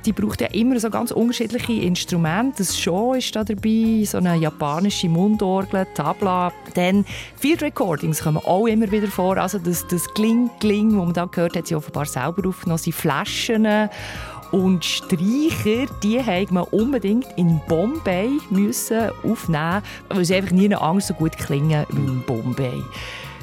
Die 0.06 0.12
braucht 0.14 0.40
ja 0.40 0.46
immer 0.46 0.80
so 0.80 0.88
ganz 0.88 1.10
unterschiedliche 1.10 1.74
Instrumente. 1.74 2.58
Das 2.64 2.80
Show 2.80 3.12
ist 3.12 3.36
da 3.36 3.44
dabei, 3.44 4.04
so 4.06 4.16
eine 4.16 4.36
japanische 4.36 5.10
Mundorgel, 5.10 5.86
Tabla. 5.94 6.50
Dann 6.72 7.04
Field 7.36 7.62
Recordings 7.62 8.22
kommen 8.22 8.38
auch 8.38 8.66
immer 8.66 8.90
wieder 8.90 9.08
vor. 9.08 9.36
Also 9.36 9.58
das, 9.58 9.86
das 9.86 10.08
Kling, 10.14 10.48
Kling, 10.60 10.96
das 10.96 11.04
man 11.04 11.12
da 11.12 11.26
gehört 11.26 11.56
hat, 11.56 11.66
sie 11.66 11.74
offenbar 11.74 12.06
selber 12.06 12.48
aufgenommen. 12.48 12.78
Sie 12.78 12.92
Flaschen 12.92 13.66
und 14.52 14.84
Streicher, 14.84 15.86
die 16.02 16.18
musste 16.18 16.54
man 16.54 16.64
unbedingt 16.64 17.26
in 17.36 17.60
Bombay 17.68 18.30
müssen 18.50 19.10
aufnehmen, 19.22 19.82
weil 20.08 20.24
sie 20.24 20.34
einfach 20.34 20.52
nie 20.52 20.74
Angst 20.74 21.08
so 21.08 21.14
gut 21.14 21.36
klingen 21.36 21.86
wie 21.90 22.04
in 22.04 22.22
Bombay 22.22 22.82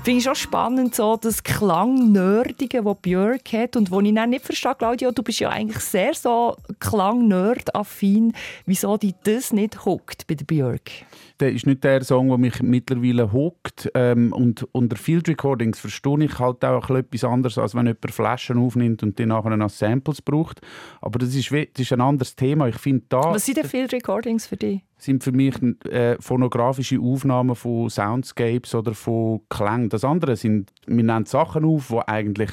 finde 0.08 0.22
ich 0.22 0.30
auch 0.30 0.36
spannend, 0.36 0.96
so 0.96 1.18
das 1.18 1.44
Klang-Nerdige, 1.44 2.82
das 2.82 2.98
Björk 3.02 3.52
hat 3.52 3.76
und 3.76 3.92
wo 3.92 4.00
ich 4.00 4.16
dann 4.16 4.30
nicht 4.30 4.46
verstehe, 4.46 4.74
Claudia, 4.74 5.12
du 5.12 5.22
bist 5.22 5.42
ja 5.42 5.50
eigentlich 5.50 5.80
sehr 5.80 6.14
so 6.14 6.56
Klang-Nerd-affin, 6.80 8.32
wieso 8.66 8.96
dich 8.96 9.16
das 9.26 9.52
nicht 9.52 9.84
hockt 9.84 10.26
bei 10.26 10.36
der 10.36 10.46
Björk? 10.46 10.90
Der 11.40 11.52
ist 11.52 11.66
nicht 11.66 11.84
der 11.84 12.04
Song, 12.04 12.30
der 12.30 12.38
mich 12.38 12.62
mittlerweile 12.62 13.32
hockt. 13.32 13.92
Ähm, 13.94 14.34
und 14.34 14.68
unter 14.72 14.96
Field 14.96 15.28
Recordings 15.28 15.80
verstehe 15.80 16.24
ich 16.24 16.40
halt 16.40 16.64
auch 16.66 16.90
etwas 16.90 17.24
anderes, 17.24 17.58
als 17.58 17.76
wenn 17.76 17.86
jemand 17.86 18.12
Flaschen 18.12 18.58
aufnimmt 18.58 19.04
und 19.04 19.20
die 19.20 19.26
nachher 19.26 19.52
als 19.52 19.80
Samples 19.80 20.22
braucht. 20.22 20.62
Aber 21.02 21.20
das 21.20 21.36
ist, 21.36 21.52
das 21.52 21.68
ist 21.76 21.94
ein 21.94 22.02
anderes 22.02 22.36
Thema. 22.36 22.68
Ich 22.68 22.78
finde 22.78 23.06
da... 23.10 23.34
Was 23.34 23.46
sind 23.46 23.58
denn 23.58 23.66
Field 23.66 23.94
Recordings 23.94 24.48
für 24.48 24.58
dich? 24.58 24.82
sind 25.00 25.24
für 25.24 25.32
mich 25.32 25.56
äh, 25.86 26.20
phonografische 26.20 27.00
Aufnahmen 27.00 27.56
von 27.56 27.88
Soundscapes 27.90 28.74
oder 28.74 28.96
von 28.96 29.42
Klängen. 29.50 29.90
Das 29.90 30.04
andere 30.04 30.36
sind, 30.36 30.74
wir 30.88 31.04
nehmen 31.04 31.26
Sachen 31.26 31.66
auf, 31.66 31.90
die 31.90 32.08
eigentlich 32.08 32.50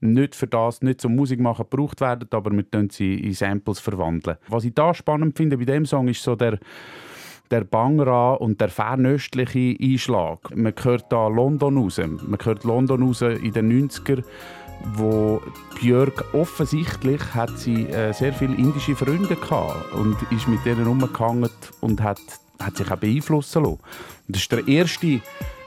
nicht 0.00 0.36
für 0.36 0.46
das, 0.46 0.80
nicht 0.82 1.00
zum 1.00 1.16
Musikmachen 1.16 1.66
gebraucht 1.68 2.00
werden, 2.00 2.28
aber 2.30 2.52
wir 2.52 2.62
können 2.62 2.90
sie 2.90 3.14
in 3.14 3.32
Samples 3.32 3.80
verwandeln. 3.80 4.36
Was 4.48 4.64
ich 4.64 4.74
da 4.74 4.94
spannend 4.94 5.36
finde 5.36 5.58
bei 5.58 5.64
dem 5.64 5.86
Song 5.86 6.08
ist 6.08 6.22
so 6.22 6.36
der 6.36 6.58
der 7.50 7.64
Bangra 7.64 8.34
und 8.34 8.60
der 8.60 8.68
fernöstliche 8.68 9.76
Einschlag. 9.80 10.54
Man 10.56 10.74
hört 10.82 11.12
da 11.12 11.28
London 11.28 11.78
raus. 11.78 11.98
Man 11.98 12.38
hört 12.42 12.64
London 12.64 13.02
raus 13.02 13.22
in 13.22 13.52
den 13.52 13.88
90er 13.88 14.22
wo 14.94 15.42
Björk 15.80 16.24
offensichtlich 16.34 17.20
hat 17.34 17.58
sie 17.58 17.86
äh, 17.86 18.12
sehr 18.12 18.32
viele 18.32 18.54
indische 18.54 18.96
Freunde 18.96 19.36
gehabt 19.36 19.92
und 19.92 20.16
ist 20.30 20.48
mit 20.48 20.64
denen 20.64 20.86
umgehangen 20.86 21.50
und 21.80 22.02
hat, 22.02 22.20
hat 22.60 22.76
sich 22.76 22.90
auch 22.90 22.96
beeinflussen 22.96 23.64
lassen. 23.64 23.78
Das 24.28 24.42
ist 24.42 24.52
der 24.52 24.66
erste 24.66 25.20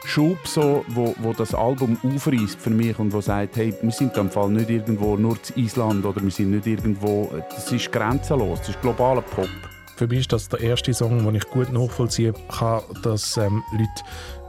Schub, 0.06 0.48
so, 0.48 0.84
wo, 0.88 1.14
wo 1.20 1.34
das 1.34 1.54
Album 1.54 1.98
aufreißt 2.04 2.60
für 2.60 2.72
mich 2.72 2.98
und 2.98 3.14
wo 3.14 3.22
sagt, 3.22 3.58
hey, 3.58 3.74
wir 3.82 3.92
sind 3.92 4.18
im 4.18 4.30
Fall 4.30 4.50
nicht 4.50 4.70
irgendwo 4.70 5.16
nur 5.16 5.42
zu 5.42 5.54
Island 5.58 6.06
oder 6.06 6.22
wir 6.24 6.32
sind 6.32 6.52
nicht 6.52 6.66
irgendwo, 6.66 7.30
das 7.50 7.72
ist 7.72 7.92
grenzenlos, 7.92 8.60
das 8.60 8.70
ist 8.70 8.82
globaler 8.82 9.22
Pop. 9.22 9.71
Für 10.02 10.08
mich 10.08 10.22
ist 10.22 10.34
das 10.34 10.50
der 10.50 10.62
erste 10.62 10.92
Song, 10.96 11.24
den 11.24 11.36
ich 11.36 11.48
gut 11.48 11.72
nachvollziehen 11.72 12.34
kann, 12.50 12.82
dass 13.04 13.38
ähm, 13.38 13.62
Leute 13.72 13.88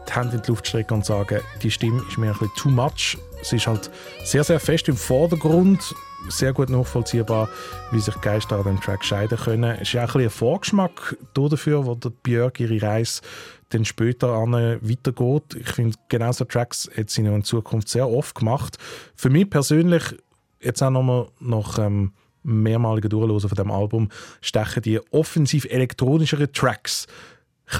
die 0.08 0.12
Hände 0.14 0.36
in 0.36 0.42
die 0.42 0.48
Luft 0.48 0.66
strecken 0.66 0.94
und 0.94 1.04
sagen, 1.04 1.40
die 1.62 1.70
Stimme 1.70 2.02
ist 2.08 2.16
mir 2.16 2.28
ein 2.28 2.38
bisschen 2.38 2.54
too 2.56 2.70
much. 2.70 3.18
Sie 3.42 3.56
ist 3.56 3.66
halt 3.66 3.90
sehr, 4.24 4.44
sehr 4.44 4.58
fest 4.58 4.88
im 4.88 4.96
Vordergrund, 4.96 5.94
sehr 6.30 6.54
gut 6.54 6.70
nachvollziehbar, 6.70 7.50
wie 7.90 8.00
sich 8.00 8.18
Geister 8.22 8.56
an 8.56 8.64
dem 8.64 8.80
Track 8.80 9.04
scheiden 9.04 9.36
können. 9.36 9.76
Es 9.78 9.92
ist 9.92 9.96
auch 10.00 10.14
ein, 10.14 10.22
ein 10.22 10.30
Vorgeschmack 10.30 11.18
dafür, 11.34 11.84
wo 11.84 11.96
der 11.96 12.08
Björk 12.08 12.58
ihre 12.58 12.80
Reise 12.80 13.20
dann 13.68 13.84
später 13.84 14.32
an 14.32 14.52
weitergeht. 14.54 15.54
Ich 15.54 15.68
finde, 15.68 15.98
genau 16.08 16.32
so 16.32 16.46
Tracks 16.46 16.88
hat 16.96 17.10
sie 17.10 17.26
in 17.26 17.44
Zukunft 17.44 17.90
sehr 17.90 18.08
oft 18.08 18.36
gemacht. 18.36 18.78
Für 19.16 19.28
mich 19.28 19.50
persönlich, 19.50 20.16
jetzt 20.62 20.82
auch 20.82 20.88
nochmal 20.88 21.28
nach 21.40 21.78
ähm, 21.78 22.12
mehrmaligen 22.42 23.10
Durchlosen 23.10 23.48
von 23.48 23.56
dem 23.56 23.70
Album 23.70 24.08
stechen 24.40 24.82
die 24.82 25.00
offensiv 25.12 25.64
elektronischeren 25.66 26.52
Tracks 26.52 27.06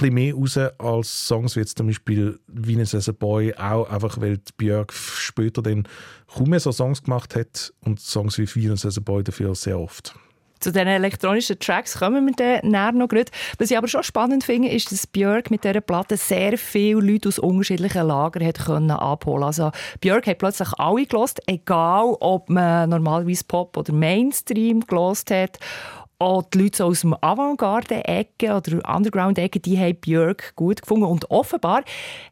ein 0.01 0.13
mehr 0.13 0.33
raus 0.33 0.57
als 0.57 1.27
Songs 1.27 1.55
wie 1.55 1.59
jetzt 1.59 1.77
zum 1.77 1.87
Beispiel 1.87 2.39
Venus 2.47 2.95
as 2.95 3.09
a 3.09 3.11
Boy, 3.11 3.53
auch 3.53 3.89
einfach 3.89 4.19
weil 4.19 4.39
Björk 4.57 4.93
später 4.93 5.61
dann 5.61 5.87
kaum 6.27 6.49
mehr 6.49 6.59
so 6.59 6.71
Songs 6.71 7.03
gemacht 7.03 7.35
hat 7.35 7.73
und 7.81 7.99
Songs 7.99 8.37
wie 8.37 8.47
Venus 8.55 8.85
as 8.85 8.97
a 8.97 9.01
Boy 9.01 9.23
dafür 9.23 9.53
sehr 9.55 9.79
oft. 9.79 10.15
Zu 10.63 10.71
diesen 10.71 10.87
elektronischen 10.87 11.59
Tracks 11.59 11.99
kommen 11.99 12.25
wir 12.25 12.61
dann 12.61 12.71
näher 12.71 12.93
noch 12.93 13.09
nicht. 13.09 13.31
Was 13.57 13.69
ich 13.69 13.77
aber 13.77 13.89
schon 13.89 14.01
spannend 14.01 14.45
finde, 14.45 14.69
ist, 14.69 14.93
dass 14.93 15.05
Björk 15.05 15.51
mit 15.51 15.65
dieser 15.65 15.81
Platte 15.81 16.15
sehr 16.15 16.57
viele 16.57 17.01
Leute 17.01 17.27
aus 17.27 17.37
unterschiedlichen 17.37 18.07
Lagern 18.07 18.47
hat 18.47 18.59
können 18.59 18.91
abholen 18.91 19.43
Also 19.43 19.71
Björk 19.99 20.25
hat 20.25 20.37
plötzlich 20.37 20.69
alle 20.77 21.05
gelost, 21.05 21.41
egal 21.47 22.15
ob 22.21 22.49
man 22.49 22.89
normalerweise 22.89 23.43
Pop 23.43 23.75
oder 23.75 23.91
Mainstream 23.91 24.79
gelost 24.87 25.31
hat 25.31 25.59
auch 26.23 26.43
die 26.43 26.63
Leute 26.63 26.85
aus 26.85 27.01
dem 27.01 27.15
Avantgarde-Ecke 27.19 28.55
oder 28.55 28.95
Underground-Ecke, 28.95 29.59
die 29.59 29.77
haben 29.77 29.95
Björk 29.97 30.55
gut 30.55 30.81
gefunden. 30.81 31.05
Und 31.05 31.29
offenbar 31.29 31.83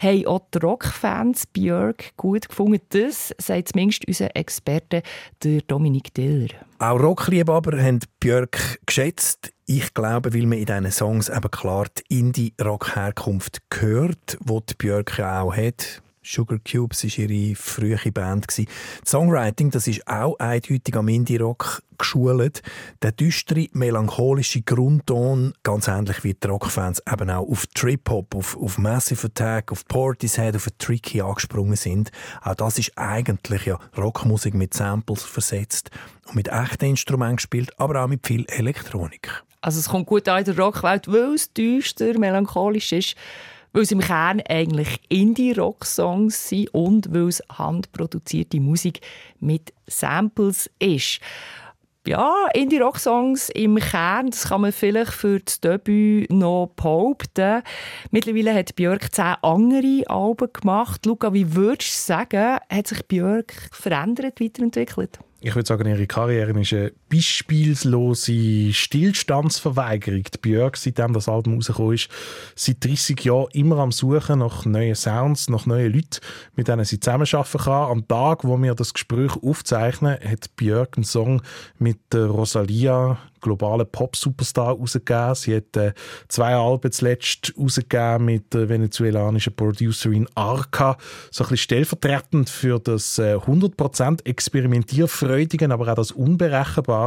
haben 0.02 0.26
auch 0.26 0.42
die 0.54 0.58
Rockfans 0.60 1.46
Björk 1.48 2.16
gut 2.18 2.50
gefunden. 2.50 2.80
Das 2.90 3.34
sagt 3.38 3.70
zumindest 3.70 4.08
unser 4.08 4.36
Experte, 4.36 5.04
der 5.44 5.62
Dominik 5.62 6.14
Diller. 6.14 6.50
Auch 6.80 7.00
Rockliebhaber 7.00 7.82
haben 7.82 8.00
Björk 8.20 8.80
geschätzt. 8.86 9.52
Ich 9.66 9.94
glaube, 9.94 10.34
weil 10.34 10.48
man 10.48 10.58
in 10.58 10.66
diesen 10.66 10.92
Songs 10.92 11.30
eben 11.30 11.52
klar 11.52 11.86
die 11.98 12.20
Indie-Rock-Herkunft 12.20 13.70
gehört, 13.70 14.38
die, 14.40 14.60
die 14.70 14.74
Björk 14.76 15.20
auch 15.20 15.56
hat. 15.56 16.02
Sugar 16.24 16.60
Cubes 16.60 17.04
war 17.04 17.26
ihre 17.26 17.56
frühe 17.56 18.12
Band. 18.12 18.46
Das 18.48 18.66
Songwriting 19.06 19.72
das 19.72 19.88
ist 19.88 20.08
auch 20.08 20.38
eindeutig 20.38 20.96
am 20.96 21.08
Indie-Rock 21.08 21.82
geschult. 21.98 22.62
Der 23.02 23.12
düstere, 23.12 23.68
melancholische 23.74 24.62
Grundton, 24.62 25.54
ganz 25.64 25.88
ähnlich 25.88 26.24
wie 26.24 26.34
die 26.36 26.48
Rockfans 26.48 27.02
eben 27.12 27.30
auch 27.30 27.48
auf 27.48 27.66
Trip-Hop, 27.68 28.36
auf, 28.36 28.58
auf 28.58 28.78
Massive 28.78 29.28
Attack, 29.28 29.72
auf 29.72 29.86
Portishead, 29.86 30.56
auf 30.56 30.68
Tricky 30.78 31.22
angesprungen 31.22 31.76
sind. 31.76 32.12
Auch 32.44 32.56
das 32.56 32.78
ist 32.78 32.98
eigentlich 32.98 33.66
ja 33.66 33.80
Rockmusik 33.98 34.54
mit 34.54 34.74
Samples 34.74 35.24
versetzt 35.24 35.90
und 36.28 36.36
mit 36.36 36.50
echten 36.50 36.86
Instrumenten 36.86 37.38
gespielt, 37.38 37.72
aber 37.80 38.04
auch 38.04 38.08
mit 38.08 38.28
viel 38.28 38.46
Elektronik. 38.48 39.44
Also 39.62 39.80
es 39.80 39.90
kommt 39.90 40.08
gut 40.08 40.28
an 40.28 40.40
in 40.40 40.46
der 40.46 40.58
Rockwelt, 40.58 41.08
weil 41.08 41.36
es 41.36 41.54
düster, 41.54 42.18
melancholisch 42.18 42.92
ist 42.92 43.16
weil 43.74 43.84
es 43.84 43.92
im 43.92 44.00
Kern 44.00 44.42
eigentlich 44.48 45.00
Indie-Rock-Songs 45.10 46.50
sind 46.50 46.74
und 46.74 47.14
weil 47.14 47.28
es 47.28 47.44
handproduzierte 47.52 48.60
Musik 48.60 49.02
mit 49.40 49.74
Samples 49.88 50.70
ist. 50.80 51.20
Ja, 52.08 52.48
Indie-Rock-Songs 52.56 53.50
im 53.50 53.76
Kern, 53.76 54.32
das 54.32 54.50
kann 54.50 54.62
man 54.62 54.72
vielleicht 54.72 55.14
für 55.14 55.40
das 55.40 55.62
Debüt 55.62 56.32
noch 56.32 56.72
behaupten. 56.76 57.62
Mittlerweile 58.10 58.56
hat 58.56 58.76
Björk 58.76 59.14
zehn 59.14 59.36
andere 59.44 60.04
Alben 60.08 60.52
gemacht. 60.52 61.06
Luca, 61.06 61.32
wie 61.32 61.56
würdest 61.56 61.92
du 61.92 62.14
sagen, 62.14 62.58
hat 62.70 62.88
sich 62.88 63.06
Björk 63.06 63.54
verändert, 63.72 64.42
weiterentwickelt? 64.42 65.20
Ich 65.42 65.54
würde 65.54 65.68
sagen, 65.68 65.88
ihre 65.88 66.08
Karriere 66.08 66.60
ist 66.60 66.76
beispiellose 67.12 68.74
Stillstandsverweigerung. 68.74 70.24
Die 70.24 70.38
Björk, 70.42 70.78
seitdem 70.78 71.14
das 71.14 71.28
Album 71.28 71.56
rausgekommen 71.56 71.94
ist, 71.96 72.10
seit 72.56 72.84
30 72.84 73.24
Jahren 73.24 73.50
immer 73.54 73.80
am 73.80 73.92
Suchen 73.92 74.40
nach 74.40 74.66
neuen 74.66 74.96
Sounds, 74.96 75.50
nach 75.50 75.66
neuen 75.66 75.94
Leuten, 75.94 76.20
mit 76.56 76.68
denen 76.68 76.86
sie 76.86 77.00
zusammenarbeiten 77.00 77.60
kann. 77.60 77.92
Am 77.92 78.08
Tag, 78.08 78.44
wo 78.44 78.58
wir 78.62 78.76
das 78.76 78.94
Gespräch 78.94 79.36
aufzeichnen, 79.42 80.18
hat 80.24 80.56
Björk 80.56 80.98
einen 80.98 81.04
Song 81.04 81.42
mit 81.78 82.00
Rosalia 82.14 83.18
globalen 83.42 83.88
Pop-Superstar 83.92 84.76
rausgegeben. 84.76 85.36
Sie 85.36 85.56
hat 85.56 85.76
äh, 85.76 85.94
zwei 86.30 86.56
Alben 86.56 86.92
zuletzt 86.92 87.54
rausgegeben 87.58 88.26
mit 88.26 88.54
der 88.54 88.70
venezuelanischen 88.70 89.56
Producerin 89.56 90.28
Arca. 90.36 90.98
So 91.32 91.44
ein 91.44 91.50
bisschen 91.50 91.58
stellvertretend 91.58 92.50
für 92.50 92.80
das 92.80 93.18
äh, 93.20 93.36
100% 93.36 94.26
experimentierfreudige, 94.26 95.70
aber 95.72 95.92
auch 95.92 95.96
das 95.96 96.12
Unberechenbare, 96.12 97.01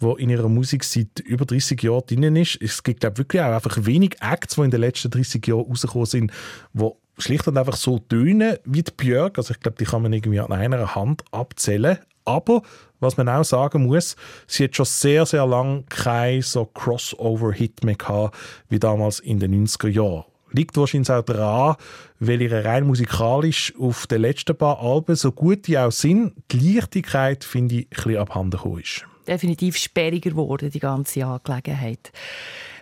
wo 0.00 0.16
in 0.16 0.30
ihrer 0.30 0.48
Musik 0.48 0.84
seit 0.84 1.20
über 1.20 1.44
30 1.44 1.82
Jahren 1.82 2.02
drin 2.06 2.36
ist. 2.36 2.58
Es 2.60 2.82
gibt, 2.82 3.00
glaube 3.00 3.18
wirklich 3.18 3.42
auch 3.42 3.52
einfach 3.52 3.76
wenig 3.80 4.16
Acts, 4.20 4.56
die 4.56 4.62
in 4.62 4.70
den 4.70 4.80
letzten 4.80 5.10
30 5.10 5.46
Jahren 5.46 5.66
rausgekommen 5.66 6.06
sind, 6.06 6.32
die 6.72 6.90
schlicht 7.18 7.46
und 7.46 7.58
einfach 7.58 7.76
so 7.76 7.98
tönen 7.98 8.56
wie 8.64 8.82
die 8.82 8.92
Björk. 8.96 9.38
Also 9.38 9.54
ich 9.54 9.60
glaube, 9.60 9.78
die 9.78 9.84
kann 9.84 10.02
man 10.02 10.12
irgendwie 10.12 10.40
an 10.40 10.52
einer 10.52 10.94
Hand 10.94 11.22
abzählen. 11.30 11.98
Aber 12.24 12.62
was 13.00 13.16
man 13.16 13.28
auch 13.28 13.44
sagen 13.44 13.84
muss, 13.84 14.16
sie 14.46 14.64
hat 14.64 14.76
schon 14.76 14.86
sehr, 14.86 15.26
sehr 15.26 15.46
lange 15.46 15.84
kein 15.88 16.42
so 16.42 16.64
Crossover-Hit 16.64 17.84
mehr 17.84 17.96
gehabt, 17.96 18.36
wie 18.68 18.78
damals 18.78 19.20
in 19.20 19.38
den 19.38 19.66
90er 19.66 19.88
Jahren. 19.88 20.24
Liegt 20.52 20.76
wahrscheinlich 20.76 21.10
auch 21.10 21.22
daran, 21.22 21.76
weil 22.20 22.40
ihre 22.40 22.64
rein 22.64 22.86
musikalisch 22.86 23.74
auf 23.78 24.06
den 24.06 24.22
letzten 24.22 24.56
paar 24.56 24.80
Alben, 24.80 25.16
so 25.16 25.32
gut 25.32 25.66
die 25.66 25.76
auch 25.76 25.90
sind, 25.90 26.32
die 26.52 26.74
Leichtigkeit, 26.74 27.44
finde 27.44 27.74
ich, 27.74 27.86
ein 27.86 27.88
bisschen 27.90 28.16
abhanden 28.16 28.78
ist. 28.78 29.04
Definitiv 29.26 29.76
sperriger 29.76 30.30
geworden, 30.30 30.70
die 30.70 30.80
ganze 30.80 31.24
Angelegenheit. 31.24 32.12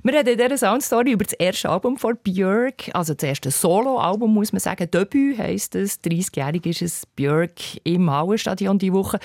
Wir 0.05 0.15
reden 0.15 0.31
in 0.31 0.39
dieser 0.39 0.59
Soundstory 0.59 1.13
über 1.13 1.23
das 1.23 1.35
erste 1.35 1.71
Album 1.71 1.97
von 1.97 2.17
Björk, 2.17 2.91
also 2.93 3.15
das 3.15 3.23
erste 3.23 3.53
Solo-Album, 3.53 4.35
muss 4.35 4.53
man 4.53 4.59
sagen. 4.59 4.91
Debüt 4.91 5.39
heisst 5.39 5.77
es. 5.77 6.03
30-jährig 6.03 6.67
ist 6.67 6.83
es 6.83 7.07
Björk 7.07 7.61
im 7.85 8.11
Hallenstadion 8.11 8.81
diese 8.81 8.95
Woche. 8.95 9.21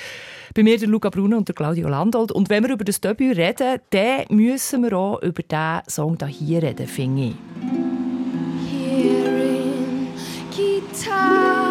Bei 0.54 0.62
mir 0.62 0.78
der 0.78 0.88
Luca 0.88 1.10
Bruno 1.10 1.38
und 1.38 1.48
der 1.48 1.56
Claudio 1.56 1.88
Landolt. 1.90 2.32
Und 2.32 2.52
wenn 2.52 2.64
wir 2.64 2.74
über 2.74 2.86
das 2.86 3.02
Debüt 3.02 3.38
reden, 3.38 3.80
dann 3.90 4.26
müssen 4.30 4.84
wir 4.84 4.94
auch 4.94 5.22
über 5.24 5.42
diesen 5.42 5.82
Song 5.88 6.18
hier 6.28 6.62
reden, 6.62 6.86
finde 6.86 7.24
ich. 7.24 7.36
Hearing 8.70 10.08
guitars 10.56 11.67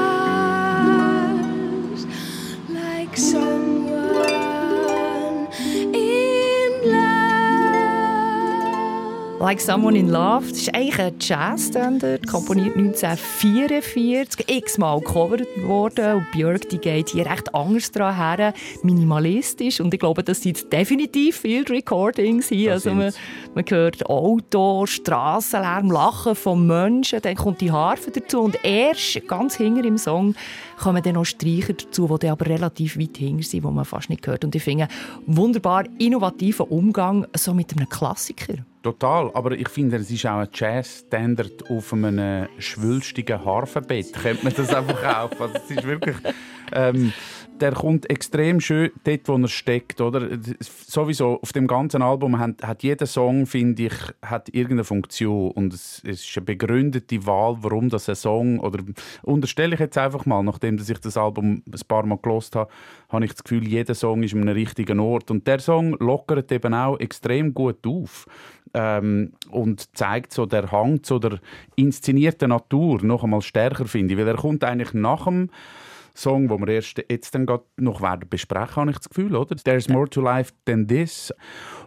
Like 9.38 9.60
Someone 9.60 9.98
in 9.98 10.08
Love, 10.08 10.48
das 10.48 10.60
ist 10.60 10.74
eigentlich 10.74 10.98
ein 10.98 11.14
Jazzstandard, 11.20 12.26
komponiert 12.26 12.74
1944, 12.74 14.48
x-mal 14.48 14.98
gecovert 15.00 15.46
worden. 15.62 16.16
Und 16.16 16.30
Björk 16.32 16.70
die 16.70 16.78
geht 16.78 17.10
hier 17.10 17.26
recht 17.26 17.54
anders 17.54 17.92
dran 17.92 18.16
her, 18.16 18.54
minimalistisch. 18.82 19.78
Und 19.80 19.92
ich 19.92 20.00
glaube, 20.00 20.24
das 20.24 20.40
sind 20.40 20.72
definitiv 20.72 21.36
Field 21.36 21.70
Recordings 21.70 22.48
hier, 22.48 22.72
also 22.72 22.94
man, 22.94 23.12
man 23.54 23.64
hört 23.68 24.06
Auto, 24.06 24.86
Strassenlärm, 24.86 25.90
Lachen 25.90 26.34
von 26.34 26.66
Menschen, 26.66 27.20
dann 27.20 27.36
kommt 27.36 27.60
die 27.60 27.70
Harfe 27.70 28.10
dazu. 28.10 28.40
Und 28.40 28.58
erst 28.64 29.28
ganz 29.28 29.56
hinter 29.56 29.84
im 29.84 29.98
Song 29.98 30.34
kommen 30.78 31.02
dann 31.02 31.14
noch 31.14 31.24
Streicher 31.26 31.74
dazu, 31.74 32.16
die 32.16 32.28
aber 32.28 32.46
relativ 32.46 32.98
weit 32.98 33.18
hinter 33.18 33.42
sind, 33.42 33.64
die 33.64 33.68
man 33.68 33.84
fast 33.84 34.08
nicht 34.08 34.26
hört. 34.26 34.46
Und 34.46 34.54
ich 34.54 34.62
finde, 34.62 34.88
wunderbar 35.26 35.84
innovativer 35.98 36.70
Umgang 36.72 37.26
so 37.34 37.52
mit 37.52 37.76
einem 37.76 37.86
Klassiker. 37.86 38.64
Total, 38.86 39.32
aber 39.34 39.50
ich 39.50 39.68
finde, 39.68 39.96
es 39.96 40.12
ist 40.12 40.26
auch 40.26 40.38
ein 40.38 40.48
Jazz-Standard 40.54 41.68
auf 41.68 41.92
einem 41.92 42.46
schwülstigen 42.58 43.44
Harfenbett. 43.44 44.12
Könnte 44.12 44.44
man 44.44 44.54
das 44.54 44.72
einfach 44.72 45.02
kaufen? 45.02 45.42
Also, 45.42 45.56
es 45.56 45.70
ist 45.72 45.82
wirklich... 45.82 46.14
Ähm, 46.70 47.12
der 47.60 47.72
kommt 47.72 48.08
extrem 48.10 48.60
schön 48.60 48.90
dort, 49.04 49.28
wo 49.28 49.36
er 49.36 49.48
steckt, 49.48 50.00
oder? 50.00 50.28
Sowieso 50.60 51.40
auf 51.40 51.52
dem 51.52 51.66
ganzen 51.66 52.02
Album 52.02 52.38
hat, 52.38 52.62
hat 52.62 52.82
jeder 52.82 53.06
Song, 53.06 53.46
finde 53.46 53.84
ich, 53.84 53.94
hat 54.22 54.48
irgendeine 54.50 54.84
Funktion 54.84 55.50
und 55.52 55.72
es, 55.72 56.02
es, 56.04 56.24
ist 56.24 56.36
eine 56.36 56.46
begründete 56.46 57.26
Wahl, 57.26 57.56
warum 57.60 57.88
das 57.88 58.08
ein 58.08 58.14
Song 58.14 58.60
oder 58.60 58.82
unterstelle 59.22 59.74
ich 59.74 59.80
jetzt 59.80 59.98
einfach 59.98 60.26
mal, 60.26 60.42
nachdem 60.42 60.76
dass 60.76 60.88
ich 60.88 60.98
das 60.98 61.16
Album 61.16 61.62
ein 61.66 61.80
paar 61.88 62.06
Mal 62.06 62.18
gelost 62.18 62.56
habe, 62.56 62.70
habe 63.08 63.24
ich 63.24 63.32
das 63.32 63.44
Gefühl, 63.44 63.66
jeder 63.66 63.94
Song 63.94 64.22
ist 64.22 64.34
an 64.34 64.42
einem 64.42 64.54
richtigen 64.54 65.00
Ort 65.00 65.30
und 65.30 65.46
der 65.46 65.58
Song 65.58 65.96
lockert 65.98 66.52
eben 66.52 66.74
auch 66.74 66.98
extrem 66.98 67.54
gut 67.54 67.86
auf 67.86 68.26
ähm, 68.74 69.32
und 69.50 69.96
zeigt 69.96 70.32
so 70.32 70.46
der 70.46 70.70
Hang 70.70 71.02
zu 71.02 71.18
der 71.18 71.40
inszenierten 71.76 72.50
Natur 72.50 73.02
noch 73.02 73.24
einmal 73.24 73.42
stärker, 73.42 73.86
finde 73.86 74.14
ich, 74.14 74.20
weil 74.20 74.28
er 74.28 74.36
kommt 74.36 74.64
eigentlich 74.64 74.92
nach 74.92 75.24
dem 75.24 75.50
Song, 76.16 76.48
den 76.48 76.60
wir 76.60 76.74
erst 76.74 77.02
jetzt 77.08 77.34
dann 77.34 77.46
noch 77.76 78.02
werden 78.02 78.28
besprechen, 78.28 78.76
habe 78.76 78.90
ich 78.90 78.98
das 78.98 79.08
Gefühl, 79.08 79.36
oder? 79.36 79.56
There's 79.56 79.88
more 79.88 80.08
to 80.08 80.20
life 80.20 80.52
than 80.64 80.86
this. 80.86 81.32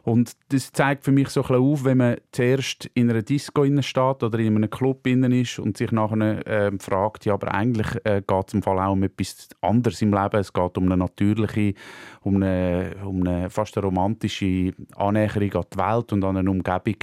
Und 0.03 0.31
das 0.50 0.71
zeigt 0.71 1.03
für 1.03 1.12
mich 1.12 1.29
so 1.29 1.41
ein 1.41 1.48
bisschen 1.48 1.63
auf, 1.63 1.83
wenn 1.83 1.98
man 1.98 2.17
zuerst 2.31 2.89
in 2.93 3.09
einer 3.09 3.21
Disco 3.21 3.65
steht 3.81 4.24
oder 4.24 4.39
in 4.39 4.55
einem 4.55 4.70
Club 4.70 5.05
innen 5.05 5.31
ist 5.31 5.59
und 5.59 5.77
sich 5.77 5.92
nachher 5.92 6.48
äh, 6.48 6.72
fragt, 6.79 7.25
ja, 7.25 7.33
aber 7.33 7.53
eigentlich 7.53 7.87
äh, 8.05 8.22
geht 8.25 8.48
es 8.48 8.53
im 8.53 8.63
Fall 8.63 8.79
auch 8.79 8.94
um 8.94 9.03
etwas 9.03 9.50
anderes 9.61 10.01
im 10.01 10.13
Leben. 10.13 10.39
Es 10.39 10.53
geht 10.53 10.77
um 10.77 10.85
eine 10.85 10.98
natürliche, 10.98 11.74
um 12.22 12.37
eine, 12.37 12.96
um 13.03 13.22
eine 13.22 13.50
fast 13.50 13.77
eine 13.77 13.85
romantische 13.85 14.72
Annäherung 14.96 15.53
an 15.53 15.65
die 15.74 15.77
Welt 15.77 16.13
und 16.13 16.24
an 16.24 16.37
eine 16.37 16.50
Umgebung. 16.50 16.96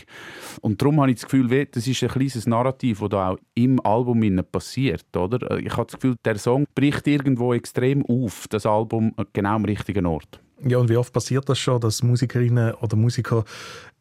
Und 0.63 0.81
darum 0.81 1.01
habe 1.01 1.11
ich 1.11 1.17
das 1.17 1.25
Gefühl, 1.27 1.67
das 1.67 1.87
ist 1.87 2.03
ein 2.03 2.09
kleines 2.09 2.47
Narrativ, 2.47 3.01
das 3.01 3.09
da 3.11 3.31
auch 3.31 3.39
im 3.55 3.85
Album 3.85 4.23
passiert, 4.51 5.17
oder? 5.17 5.59
Ich 5.59 5.77
habe 5.77 5.87
das 5.87 5.95
Gefühl, 5.95 6.17
der 6.25 6.39
Song 6.39 6.67
bricht 6.75 7.07
irgendwo 7.17 7.55
extrem 7.55 8.05
auf, 8.07 8.47
das 8.49 8.67
Album 8.67 9.15
genau 9.33 9.57
am 9.57 9.65
richtigen 9.65 10.07
Ort. 10.07 10.41
Ja, 10.65 10.79
und 10.79 10.89
wie 10.89 10.97
oft 10.97 11.13
passiert 11.13 11.49
das 11.49 11.59
schon, 11.59 11.81
dass 11.81 12.03
Musikerinnen 12.03 12.75
oder 12.75 12.97
Musiker 12.97 13.45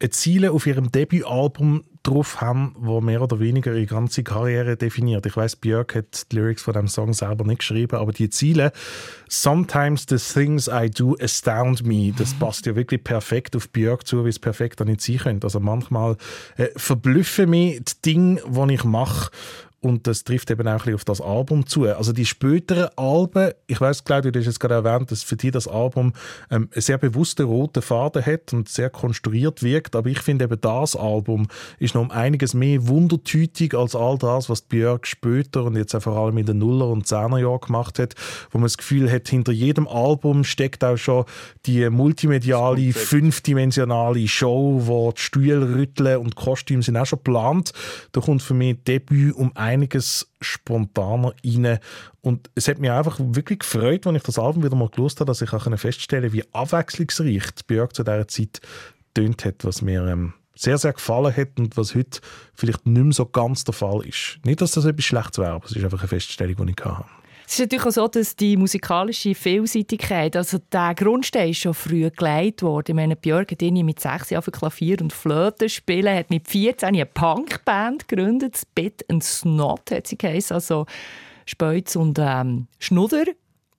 Ziele 0.09 0.51
auf 0.51 0.67
ihrem 0.67 0.91
Debütalbum 0.91 1.83
drauf 2.03 2.39
haben, 2.39 2.75
wo 2.77 3.01
mehr 3.01 3.21
oder 3.21 3.39
weniger 3.39 3.73
ihre 3.73 3.85
ganze 3.87 4.23
Karriere 4.23 4.77
definiert. 4.77 5.25
Ich 5.25 5.35
weiß, 5.35 5.55
Björk 5.55 5.95
hat 5.95 6.31
die 6.31 6.35
Lyrics 6.35 6.61
von 6.61 6.73
dem 6.73 6.87
Song 6.87 7.13
selber 7.13 7.45
nicht 7.45 7.59
geschrieben, 7.59 7.97
aber 7.97 8.11
die 8.11 8.29
Ziele 8.29 8.71
Sometimes 9.27 10.05
the 10.07 10.17
things 10.17 10.67
I 10.67 10.89
do 10.89 11.15
astound 11.19 11.85
me. 11.85 12.13
Das 12.15 12.33
passt 12.33 12.65
ja 12.67 12.75
wirklich 12.75 13.03
perfekt 13.03 13.55
auf 13.55 13.69
Björk 13.69 14.05
zu, 14.05 14.23
wie 14.23 14.29
es 14.29 14.39
perfekt 14.39 14.81
an 14.81 14.87
nicht 14.87 15.01
sein 15.01 15.17
könnte. 15.17 15.47
Also 15.47 15.59
manchmal 15.59 16.17
äh, 16.57 16.67
verblüffe 16.75 17.47
mich 17.47 17.81
die 17.83 18.01
Dinge, 18.05 18.41
die 18.45 18.73
ich 18.73 18.83
mache 18.83 19.31
und 19.85 20.07
das 20.07 20.23
trifft 20.23 20.49
eben 20.49 20.67
auch 20.67 20.71
ein 20.71 20.77
bisschen 20.77 20.95
auf 20.95 21.05
das 21.05 21.21
Album 21.21 21.67
zu. 21.67 21.83
Also 21.83 22.11
die 22.11 22.25
späteren 22.25 22.89
Alben, 22.95 23.51
ich 23.67 23.79
weiß, 23.79 24.03
Claudia, 24.03 24.31
du 24.31 24.39
hast 24.39 24.47
jetzt 24.47 24.59
gerade 24.59 24.73
erwähnt, 24.73 25.11
dass 25.11 25.21
für 25.21 25.35
dich 25.35 25.51
das 25.51 25.67
Album 25.67 26.13
ähm, 26.49 26.69
einen 26.73 26.81
sehr 26.81 26.97
bewussten 26.97 27.45
roten 27.45 27.83
Faden 27.83 28.25
hat 28.25 28.51
und 28.51 28.67
sehr 28.67 28.89
konstruiert 28.89 29.61
wirkt, 29.61 29.95
aber 29.95 30.09
ich 30.09 30.19
finde 30.19 30.45
eben 30.45 30.59
das 30.59 30.95
Album 30.95 31.47
ist 31.77 31.93
noch 31.93 32.01
um 32.01 32.09
einiges 32.09 32.55
mehr 32.55 32.87
wundertütig 32.87 33.75
als 33.75 33.95
all 33.95 34.17
das, 34.17 34.49
was 34.49 34.63
Björk 34.63 35.05
später 35.05 35.65
und 35.65 35.75
jetzt 35.75 35.93
auch 35.93 36.01
vor 36.01 36.17
allem 36.17 36.39
in 36.39 36.47
den 36.47 36.57
Nuller- 36.57 36.89
und 36.89 37.05
Zehnerjahren 37.05 37.59
gemacht 37.59 37.99
hat, 37.99 38.15
wo 38.49 38.57
man 38.57 38.65
das 38.65 38.79
Gefühl 38.79 39.11
hat, 39.11 39.27
hinter 39.27 39.51
jedem 39.51 39.87
Album 39.87 40.43
steckt 40.45 40.83
auch 40.83 40.97
schon 40.97 41.25
die 41.67 41.87
multimediale, 41.91 42.91
fünfdimensionale 42.91 44.27
Show, 44.27 44.81
wo 44.85 45.11
die 45.11 45.21
Stühle 45.21 45.75
rütteln 45.75 46.17
und 46.17 46.35
Kostüme 46.35 46.81
sind 46.81 46.97
auch 46.97 47.05
schon 47.05 47.19
geplant. 47.19 47.71
Da 48.13 48.21
kommt 48.21 48.41
für 48.41 48.55
mich 48.55 48.77
Debüt 48.83 49.35
um 49.35 49.51
ein 49.55 49.74
einiges 49.75 50.27
spontaner 50.41 51.33
rein. 51.45 51.79
Und 52.21 52.49
es 52.55 52.67
hat 52.67 52.79
mich 52.79 52.91
einfach 52.91 53.19
wirklich 53.19 53.59
gefreut, 53.59 54.07
als 54.07 54.17
ich 54.17 54.23
das 54.23 54.39
Album 54.39 54.63
wieder 54.63 54.75
mal 54.75 54.89
gelesen 54.89 55.19
habe, 55.19 55.25
dass 55.25 55.41
ich 55.41 55.53
auch 55.53 55.77
feststellen 55.77 56.33
wie 56.33 56.43
abwechslungsreich 56.53 57.43
Björk 57.67 57.95
zu 57.95 58.03
dieser 58.03 58.27
Zeit 58.27 58.61
tönt 59.13 59.45
hat, 59.45 59.63
was 59.63 59.81
mir 59.81 60.05
ähm, 60.07 60.33
sehr, 60.55 60.77
sehr 60.77 60.93
gefallen 60.93 61.35
hat 61.35 61.59
und 61.59 61.77
was 61.77 61.95
heute 61.95 62.21
vielleicht 62.53 62.85
nicht 62.85 63.03
mehr 63.03 63.13
so 63.13 63.25
ganz 63.25 63.63
der 63.63 63.73
Fall 63.73 64.05
ist. 64.05 64.39
Nicht, 64.43 64.61
dass 64.61 64.71
das 64.71 64.85
etwas 64.85 65.05
Schlechtes 65.05 65.37
wäre, 65.37 65.51
aber 65.51 65.65
es 65.65 65.71
ist 65.75 65.83
einfach 65.83 65.99
eine 65.99 66.07
Feststellung, 66.07 66.65
die 66.65 66.73
ich 66.77 66.85
hatte. 66.85 67.05
Es 67.47 67.53
ist 67.53 67.59
natürlich 67.59 67.85
auch 67.85 67.91
so, 67.91 68.07
dass 68.07 68.35
die 68.35 68.57
musikalische 68.57 69.35
Vielseitigkeit, 69.35 70.35
also 70.35 70.57
der 70.71 70.95
Grundstein 70.95 71.49
ist 71.49 71.59
schon 71.59 71.73
früh 71.73 72.09
gelegt 72.09 72.63
worden. 72.63 72.85
Ich 72.89 72.95
meine, 72.95 73.15
Björk 73.15 73.51
hat 73.51 73.61
mit 73.61 73.99
sechs 73.99 74.31
Jahren 74.31 74.51
Klavier 74.51 74.99
und 75.01 75.13
Flöte 75.13 75.69
spielen, 75.69 76.15
hat 76.15 76.29
mit 76.29 76.47
14 76.47 76.89
eine 76.89 77.05
Punkband 77.05 78.07
gegründet, 78.07 78.57
Spit 78.57 79.05
and 79.09 79.23
Snot 79.23 79.91
hat 79.91 80.07
sie 80.07 80.17
geheißen, 80.17 80.55
also 80.55 80.85
Speuz 81.45 81.95
und 81.95 82.17
ähm, 82.19 82.67
Schnudder. 82.79 83.25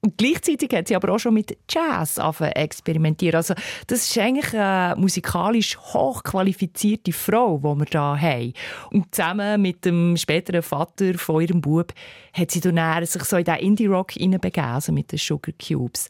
Und 0.02 0.18
gleichzeitig 0.18 0.70
hat 0.72 0.86
sie 0.86 0.94
aber 0.94 1.12
auch 1.12 1.18
schon 1.18 1.34
mit 1.34 1.56
Jazz 1.68 2.20
experimentiert. 2.40 3.34
Also 3.34 3.54
das 3.88 4.08
ist 4.08 4.18
eigentlich 4.18 4.54
eine 4.54 4.94
musikalisch 4.96 5.76
hochqualifizierte 5.76 7.12
Frau, 7.12 7.58
die 7.58 7.80
wir 7.80 7.86
hier 7.86 8.20
haben. 8.20 8.52
Und 8.92 9.12
zusammen 9.14 9.60
mit 9.62 9.84
dem 9.84 10.16
späteren 10.16 10.62
Vater 10.62 11.14
von 11.14 11.42
ihrem 11.42 11.60
Bub 11.60 11.92
hat 12.32 12.50
sie 12.52 12.60
dann 12.60 13.04
sich 13.04 13.24
so 13.24 13.36
in 13.36 13.44
den 13.44 13.56
Indie-Rock 13.56 14.12
hineinbegeben, 14.12 14.70
also 14.70 14.92
mit 14.92 15.10
den 15.10 15.18
Sugar 15.18 15.54
Cubes. 15.58 16.08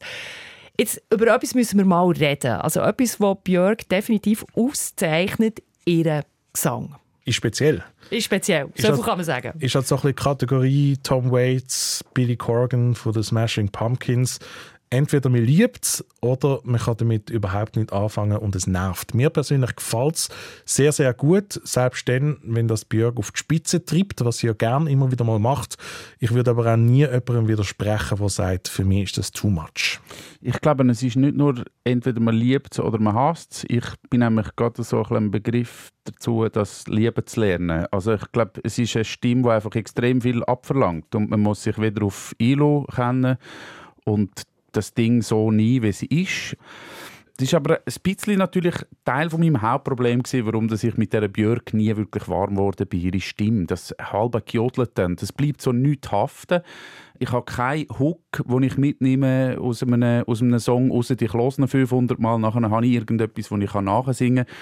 Jetzt, 0.79 1.01
über 1.11 1.33
etwas 1.33 1.55
müssen 1.55 1.79
wir 1.79 1.85
mal 1.85 2.07
reden. 2.11 2.51
Also 2.51 2.81
etwas, 2.81 3.19
was 3.19 3.37
Björk 3.43 3.89
definitiv 3.89 4.45
auszeichnet, 4.53 5.63
ihren 5.85 6.21
Gesang. 6.53 6.95
Ist 7.27 7.35
speziell. 7.35 7.83
Ist 8.09 8.23
speziell, 8.23 8.69
so 8.77 8.95
viel 8.95 9.03
kann 9.03 9.17
man 9.17 9.25
sagen. 9.25 9.51
Ist 9.59 9.75
halt 9.75 9.85
so 9.85 9.95
ein 9.95 10.01
bisschen 10.01 10.15
Kategorie 10.15 10.95
Tom 11.03 11.29
Waits, 11.29 12.01
Billy 12.13 12.37
Corgan 12.37 12.95
von 12.95 13.11
den 13.11 13.21
Smashing 13.21 13.67
Pumpkins 13.67 14.39
entweder 14.89 15.29
man 15.29 15.43
liebt 15.43 15.85
es 15.85 16.05
oder 16.21 16.59
man 16.63 16.79
kann 16.79 16.97
damit 16.97 17.29
überhaupt 17.29 17.75
nicht 17.75 17.91
anfangen 17.91 18.37
und 18.37 18.55
es 18.55 18.67
nervt. 18.67 19.13
Mir 19.13 19.29
persönlich 19.29 19.75
gefällt 19.75 20.15
es 20.15 20.29
sehr, 20.65 20.91
sehr 20.91 21.13
gut, 21.13 21.59
selbst 21.63 22.07
dann, 22.07 22.37
wenn 22.43 22.67
das 22.67 22.85
Björk 22.85 23.17
auf 23.17 23.31
die 23.31 23.39
Spitze 23.39 23.83
treibt, 23.83 24.23
was 24.23 24.37
sie 24.37 24.47
ja 24.47 24.53
gern 24.53 24.87
immer 24.87 25.11
wieder 25.11 25.25
mal 25.25 25.39
macht. 25.39 25.77
Ich 26.19 26.33
würde 26.33 26.51
aber 26.51 26.73
auch 26.73 26.77
nie 26.77 27.05
jemandem 27.05 27.47
widersprechen, 27.47 28.17
der 28.17 28.29
sagt, 28.29 28.67
für 28.67 28.85
mich 28.85 29.03
ist 29.05 29.17
das 29.17 29.31
too 29.31 29.49
much. 29.49 29.99
Ich 30.41 30.59
glaube, 30.61 30.89
es 30.89 31.03
ist 31.03 31.15
nicht 31.15 31.35
nur 31.35 31.65
entweder 31.83 32.19
man 32.21 32.35
liebt 32.35 32.73
es 32.73 32.79
oder 32.79 32.99
man 32.99 33.15
hasst 33.15 33.53
es. 33.53 33.65
Ich 33.67 33.85
bin 34.09 34.21
nämlich 34.21 34.55
gerade 34.55 34.83
so 34.83 35.03
ein 35.03 35.31
Begriff 35.31 35.91
dazu, 36.05 36.47
das 36.49 36.87
Lieben 36.87 37.25
zu 37.25 37.39
lernen. 37.41 37.85
Also 37.91 38.13
ich 38.13 38.31
glaube, 38.31 38.61
es 38.63 38.77
ist 38.77 38.95
eine 38.95 39.05
Stimme, 39.05 39.43
die 39.43 39.49
einfach 39.49 39.75
extrem 39.75 40.21
viel 40.21 40.43
abverlangt 40.43 41.13
und 41.15 41.29
man 41.29 41.41
muss 41.41 41.63
sich 41.63 41.79
wieder 41.79 42.05
auf 42.05 42.33
ILO 42.37 42.87
kennen 42.93 43.37
und 44.05 44.31
das 44.71 44.93
Ding 44.93 45.21
so 45.21 45.51
nie, 45.51 45.81
wie 45.81 45.89
es 45.89 46.03
ist. 46.03 46.57
Das 47.37 47.49
ist 47.49 47.53
aber 47.53 47.81
ein 47.85 47.93
bisschen 48.01 48.39
natürlich 48.39 48.73
Teil 49.05 49.29
von 49.29 49.39
meinem 49.39 49.61
Hauptproblem 49.61 50.23
gewesen, 50.23 50.47
warum 50.47 50.69
ich 50.73 50.97
mit 50.97 51.13
der 51.13 51.27
Björk 51.27 51.71
nie 51.71 51.95
wirklich 51.95 52.27
warm 52.27 52.57
wurde 52.57 52.87
bei 52.87 52.97
ihrer 52.97 53.19
Stimme. 53.19 53.67
Das 53.67 53.93
halbe 54.01 54.41
Gejodelte, 54.41 55.07
das 55.15 55.31
bleibt 55.31 55.61
so 55.61 55.71
nicht 55.71 56.11
haften. 56.11 56.61
Ich 57.19 57.31
habe 57.31 57.45
keinen 57.45 57.87
Hook, 57.99 58.43
den 58.45 58.63
ich 58.63 58.77
mitnehme 58.77 59.57
aus 59.59 59.83
einem, 59.83 60.23
aus 60.25 60.41
einem 60.41 60.59
Song 60.59 60.91
raus. 60.91 61.09
Ich 61.09 61.33
höre 61.33 61.57
ihn 61.57 61.67
500 61.67 62.19
Mal, 62.19 62.37
nachher 62.39 62.69
habe 62.69 62.85
ich 62.85 62.93
irgendetwas, 62.93 63.49
das 63.49 63.59
ich 63.59 63.73
nachsingen 63.73 64.45
kann. 64.45 64.55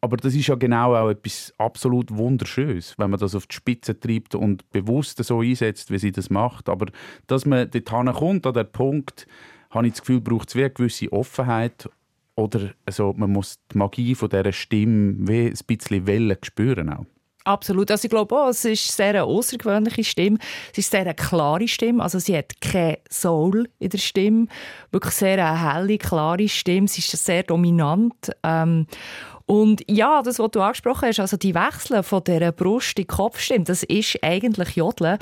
Aber 0.00 0.16
das 0.16 0.34
ist 0.34 0.46
ja 0.46 0.54
genau 0.54 0.94
auch 0.94 1.10
etwas 1.10 1.52
absolut 1.58 2.16
Wunderschönes, 2.16 2.94
wenn 2.98 3.10
man 3.10 3.20
das 3.20 3.34
auf 3.34 3.46
die 3.46 3.54
Spitze 3.54 3.98
treibt 3.98 4.34
und 4.34 4.68
bewusst 4.70 5.22
so 5.22 5.40
einsetzt, 5.40 5.90
wie 5.90 5.98
sie 5.98 6.12
das 6.12 6.30
macht. 6.30 6.68
Aber 6.68 6.86
dass 7.26 7.46
man 7.46 7.70
dort 7.70 8.14
kommt, 8.16 8.46
an 8.46 8.54
den 8.54 8.72
Punkt, 8.72 9.26
habe 9.70 9.86
ich 9.86 9.94
das 9.94 10.02
Gefühl, 10.02 10.20
braucht 10.20 10.48
es 10.48 10.56
eine 10.56 10.70
gewisse 10.70 11.12
Offenheit 11.12 11.88
oder 12.34 12.70
also, 12.86 13.12
man 13.16 13.30
muss 13.30 13.60
die 13.72 13.78
Magie 13.78 14.14
von 14.14 14.28
dieser 14.28 14.52
Stimme 14.52 15.14
wie 15.28 15.48
ein 15.48 15.58
bisschen 15.66 16.06
Wellen 16.06 16.38
spüren 16.42 16.88
auch. 16.88 17.06
Absolut. 17.44 17.90
Also 17.90 18.06
ich 18.06 18.10
glaube 18.10 18.36
auch, 18.36 18.48
es 18.48 18.64
ist 18.64 18.96
sehr 18.96 19.08
eine 19.08 19.24
außergewöhnliche 19.24 20.04
Stimme. 20.04 20.38
Es 20.70 20.78
ist 20.78 20.90
sehr 20.90 21.00
eine 21.00 21.14
klare 21.14 21.66
Stimme. 21.66 22.02
Also 22.02 22.18
sie 22.18 22.36
hat 22.36 22.60
kein 22.60 22.98
Soul 23.10 23.68
in 23.78 23.90
der 23.90 23.98
Stimme. 23.98 24.46
Wirklich 24.92 25.14
sehr 25.14 25.44
eine 25.44 25.74
helle, 25.74 25.98
klare 25.98 26.48
Stimme. 26.48 26.88
Sie 26.88 27.00
ist 27.00 27.10
sehr 27.10 27.42
dominant. 27.42 28.30
Ähm, 28.42 28.86
und 29.46 29.82
ja, 29.90 30.22
das, 30.22 30.38
was 30.38 30.50
du 30.52 30.60
angesprochen 30.60 31.08
hast, 31.08 31.20
also 31.20 31.36
die 31.36 31.54
Wechsel 31.54 32.02
von 32.02 32.22
der 32.24 32.52
Brust 32.52 32.98
in 32.98 33.06
Kopfstimme, 33.06 33.64
das 33.64 33.82
ist 33.82 34.18
eigentlich 34.22 34.76
Jodeln. 34.76 35.18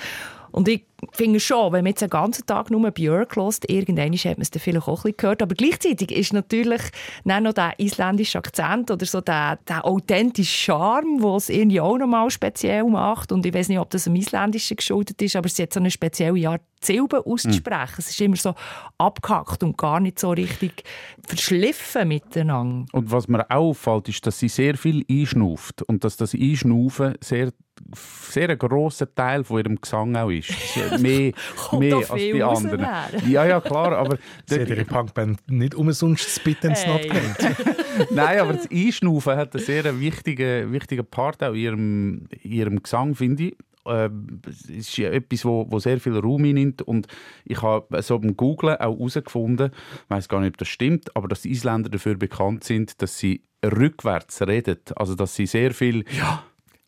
Und 0.53 0.69
ich 0.69 0.85
finde 1.13 1.41
schon, 1.41 1.73
wenn 1.73 1.85
man 1.85 1.91
jetzt 1.91 2.03
den 2.03 2.11
ganzen 2.11 2.47
Tag 2.47 2.71
nur 2.71 2.91
Björk 2.91 3.37
hört, 3.37 3.69
irgendwann 3.69 4.13
hat 4.13 4.39
man 4.39 4.43
es 4.43 4.51
dann 4.51 4.61
vielleicht 4.61 4.89
auch 4.89 4.99
ein 4.99 5.03
bisschen 5.03 5.17
gehört. 5.17 5.43
Aber 5.43 5.55
gleichzeitig 5.55 6.13
ist 6.13 6.33
natürlich 6.33 6.83
nicht 7.25 7.41
noch 7.41 7.53
der 7.53 7.79
isländische 7.79 8.39
Akzent 8.39 8.91
oder 8.91 9.07
so 9.07 9.21
der, 9.21 9.59
der 9.69 9.85
authentische 9.85 10.57
Charme, 10.57 11.21
der 11.21 11.35
es 11.37 11.49
irgendwie 11.49 11.81
auch 11.81 11.99
nochmal 11.99 12.31
speziell 12.31 12.85
macht. 12.85 13.33
Und 13.33 13.45
ich 13.47 13.55
weiß 13.55 13.69
nicht, 13.69 13.79
ob 13.79 13.91
das 13.91 14.07
am 14.07 14.17
Isländischen 14.17 14.77
geschuldet 14.77 15.21
ist, 15.23 15.37
aber 15.37 15.47
es 15.47 15.59
hat 15.59 15.73
so 15.73 15.81
eine 15.81 15.91
spezielle 15.91 16.49
Art, 16.49 16.63
Silben 16.83 17.21
auszusprechen. 17.21 17.93
Mhm. 17.93 17.99
Es 17.99 18.11
ist 18.11 18.21
immer 18.21 18.37
so 18.37 18.55
abgehackt 18.97 19.63
und 19.63 19.77
gar 19.77 20.01
nicht 20.01 20.19
so 20.19 20.31
richtig 20.31 20.83
verschliffen 21.27 22.09
miteinander. 22.09 22.87
Und 22.93 23.13
was 23.13 23.29
mir 23.29 23.51
auffällt, 23.51 24.09
ist, 24.09 24.27
dass 24.27 24.39
sie 24.39 24.49
sehr 24.49 24.77
viel 24.77 25.05
einschnauft 25.11 25.83
und 25.83 26.05
dass 26.05 26.17
das 26.17 26.35
Einschnaufen 26.35 27.17
sehr 27.21 27.53
sehr 27.95 28.51
ein 28.51 28.59
grosser 28.59 29.13
Teil 29.15 29.45
von 29.45 29.59
ihrem 29.59 29.81
Gesang 29.81 30.17
auch 30.17 30.31
ist. 30.31 30.53
Mehr, 30.99 31.33
mehr 31.79 31.97
als 31.97 32.15
die 32.15 32.43
anderen. 32.43 32.87
Ja, 33.29 33.47
ja, 33.47 33.61
klar. 33.61 33.93
Aber 33.97 34.19
Sie 34.47 34.61
hat 34.61 34.69
ihre 34.69 34.85
Punkband 34.85 35.41
nicht 35.49 35.75
umsonst 35.75 36.29
Spit 36.29 36.65
and 36.65 36.77
Snot 36.77 37.03
genannt. 37.03 37.57
Nein, 38.11 38.41
aber 38.41 38.53
das 38.55 38.71
Einschnaufen 38.71 39.37
hat 39.37 39.55
einen 39.55 39.65
sehr 39.65 40.01
wichtigen, 40.01 40.73
wichtigen 40.73 41.07
Part 41.07 41.43
auch 41.43 41.53
in 41.53 41.57
ihrem, 41.61 42.29
in 42.43 42.53
ihrem 42.53 42.83
Gesang, 42.83 43.15
finde 43.15 43.45
ich. 43.45 43.57
Äh, 43.87 44.11
es 44.49 44.69
ist 44.69 44.99
etwas, 44.99 45.45
wo, 45.45 45.67
wo 45.71 45.79
sehr 45.79 45.99
viel 46.01 46.19
Raum 46.19 46.43
nimmt 46.43 46.83
und 46.83 47.07
ich 47.45 47.63
habe 47.63 48.03
so 48.03 48.19
beim 48.19 48.37
Googlen 48.37 48.77
auch 48.77 48.99
herausgefunden, 48.99 49.71
ich 49.73 50.11
weiß 50.11 50.29
gar 50.29 50.41
nicht, 50.41 50.51
ob 50.51 50.59
das 50.59 50.69
stimmt, 50.69 51.17
aber 51.17 51.29
dass 51.29 51.43
die 51.43 51.51
Isländer 51.51 51.89
dafür 51.89 52.17
bekannt 52.17 52.65
sind, 52.65 53.01
dass 53.01 53.19
sie 53.19 53.43
rückwärts 53.65 54.43
reden, 54.43 54.79
also 54.97 55.15
dass 55.15 55.35
sie 55.35 55.47
sehr 55.47 55.73
viel 55.73 56.05
ja 56.11 56.45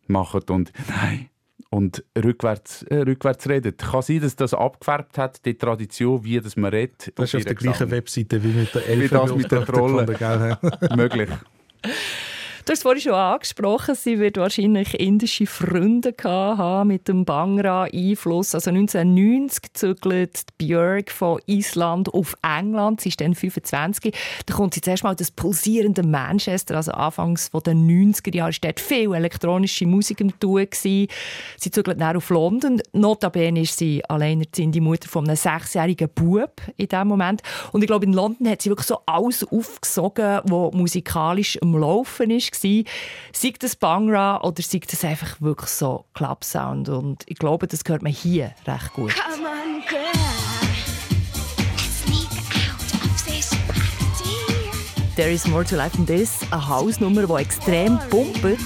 machen 0.06 0.42
und 0.50 0.72
nein 0.88 1.28
und 1.70 2.04
rückwärts, 2.16 2.82
äh, 2.84 2.96
rückwärts 2.96 3.48
redet. 3.48 3.78
Kann 3.78 4.02
sein, 4.02 4.20
dass 4.20 4.36
das 4.36 4.54
abgefärbt 4.54 5.18
hat, 5.18 5.44
die 5.44 5.54
Tradition, 5.54 6.24
wie 6.24 6.40
das 6.40 6.56
man 6.56 6.70
redet. 6.70 7.12
Das 7.16 7.28
ist 7.28 7.34
auf 7.36 7.44
der 7.44 7.54
gleichen 7.54 7.90
Webseite 7.90 8.42
wie 8.42 8.48
mit 8.48 8.74
der 8.74 8.86
Elfe. 8.86 9.04
Wie 9.04 9.18
das 9.18 9.34
mit 9.34 9.52
der 9.52 9.64
Trolle. 9.64 10.06
Möglich. 10.96 11.28
Du 12.64 12.70
hast 12.70 12.78
es 12.78 12.82
vorhin 12.84 13.02
schon 13.02 13.14
angesprochen, 13.14 13.96
sie 13.96 14.20
wird 14.20 14.36
wahrscheinlich 14.36 14.94
indische 15.00 15.46
Freunde 15.46 16.14
haben 16.22 16.86
mit 16.86 17.08
dem 17.08 17.24
Bangra-Einfluss. 17.24 18.54
Also 18.54 18.70
1990 18.70 19.72
zügelt 19.72 20.42
Björk 20.58 21.10
von 21.10 21.40
Island 21.46 22.14
auf 22.14 22.36
England. 22.44 23.00
Sie 23.00 23.08
ist 23.08 23.20
dann 23.20 23.34
25. 23.34 24.14
Da 24.46 24.54
kommt 24.54 24.74
sie 24.74 24.80
zuerst 24.80 25.02
mal 25.02 25.16
das 25.16 25.32
pulsierende 25.32 26.04
Manchester, 26.04 26.76
also 26.76 26.92
anfangs 26.92 27.50
der 27.50 27.74
90er 27.74 28.36
Jahre. 28.36 28.52
Dort 28.60 28.78
viel 28.78 29.12
elektronische 29.12 29.84
Musik 29.84 30.20
im 30.20 30.38
Tun. 30.38 30.68
Sie 30.70 31.08
zügelt 31.58 32.00
dann 32.00 32.16
auf 32.16 32.30
London. 32.30 32.80
Notabene 32.92 33.62
ist 33.62 33.76
sie 33.76 34.04
alleinerziehende 34.04 34.80
Mutter 34.80 35.08
von 35.08 35.26
einem 35.26 35.34
sechsjährigen 35.34 36.08
Bub 36.14 36.60
in 36.76 36.86
diesem 36.86 37.08
Moment. 37.08 37.42
Und 37.72 37.82
ich 37.82 37.88
glaube, 37.88 38.04
in 38.04 38.12
London 38.12 38.48
hat 38.48 38.62
sie 38.62 38.70
wirklich 38.70 38.86
so 38.86 38.98
alles 39.04 39.42
aufgesogen, 39.42 40.42
was 40.44 40.72
musikalisch 40.74 41.60
am 41.60 41.76
Laufen 41.76 42.30
ist 42.30 42.51
war. 42.52 42.84
Sei 43.32 43.52
das 43.58 43.76
Bangra 43.76 44.40
oder 44.42 44.62
sei 44.62 44.80
das 44.88 45.04
einfach 45.04 45.40
wirklich 45.40 45.70
so 45.70 46.04
Club-Sound. 46.14 46.88
Und 46.88 47.24
ich 47.26 47.36
glaube, 47.36 47.66
das 47.66 47.80
hört 47.86 48.02
man 48.02 48.12
hier 48.12 48.54
recht 48.66 48.92
gut. 48.92 49.14
Come 49.14 49.48
on, 49.48 49.82
girl. 49.88 50.12
There 55.14 55.30
is 55.30 55.46
more 55.46 55.62
to 55.62 55.76
life 55.76 55.94
than 55.94 56.06
this. 56.06 56.40
Eine 56.50 56.68
Hausnummer, 56.68 57.26
die 57.26 57.34
extrem 57.34 57.98
pumpt. 58.08 58.42
Und 58.42 58.58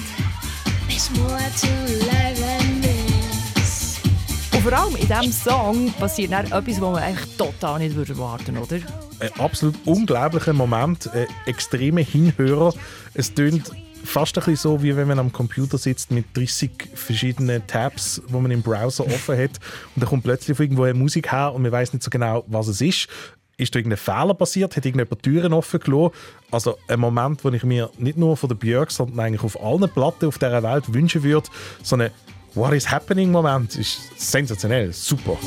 vor 4.69 4.77
allem 4.77 4.97
in 4.97 5.07
diesem 5.07 5.31
Song 5.31 5.93
passiert 5.93 6.33
dann 6.33 6.45
etwas, 6.47 6.67
was 6.67 6.79
man 6.81 6.95
eigentlich 6.97 7.37
total 7.37 7.79
nicht 7.79 7.95
erwarten 7.95 8.53
würde, 8.53 8.75
oder? 8.75 8.85
Ein 9.21 9.39
absolut 9.39 9.75
unglaublicher 9.85 10.51
Moment, 10.51 11.09
ein 11.13 11.25
extremer 11.45 12.01
Hinhörer. 12.01 12.73
Es 13.13 13.33
tönt 13.33 13.71
fast 14.03 14.37
ein 14.37 14.43
bisschen 14.43 14.57
so, 14.57 14.83
wie 14.83 14.93
wenn 14.97 15.07
man 15.07 15.19
am 15.19 15.31
Computer 15.31 15.77
sitzt 15.77 16.11
mit 16.11 16.25
30 16.35 16.89
verschiedenen 16.95 17.65
Tabs, 17.65 18.21
wo 18.27 18.41
man 18.41 18.51
im 18.51 18.61
Browser 18.61 19.05
offen 19.05 19.37
hat 19.37 19.51
und 19.95 20.01
dann 20.01 20.09
kommt 20.09 20.23
plötzlich 20.23 20.59
irgendwo 20.59 20.83
eine 20.83 20.95
Musik 20.95 21.31
her 21.31 21.53
und 21.53 21.61
man 21.61 21.71
weiß 21.71 21.93
nicht 21.93 22.03
so 22.03 22.09
genau, 22.09 22.43
was 22.47 22.67
es 22.67 22.81
ist. 22.81 23.07
Ist 23.55 23.73
da 23.73 23.79
irgendein 23.79 23.97
Fehler 23.97 24.33
passiert? 24.33 24.75
Hat 24.75 24.85
irgendjemand 24.85 25.23
Türen 25.23 25.53
offen 25.53 25.79
gelassen? 25.79 26.13
Also 26.51 26.77
ein 26.89 26.99
Moment, 26.99 27.41
den 27.41 27.53
ich 27.53 27.63
mir 27.63 27.89
nicht 27.97 28.17
nur 28.17 28.35
von 28.35 28.49
der 28.49 28.55
Björk, 28.57 28.91
sondern 28.91 29.19
eigentlich 29.21 29.43
auf 29.43 29.63
allen 29.63 29.89
Platten 29.89 30.27
auf 30.27 30.37
dieser 30.37 30.61
Welt 30.61 30.93
wünschen 30.93 31.23
würde. 31.23 31.47
So 31.81 31.95
ein 31.95 32.11
What 32.57 32.73
is 32.73 32.85
happening 32.85 33.31
Moment 33.31 33.77
ist 33.77 34.13
sensationell, 34.17 34.91
super. 34.91 35.37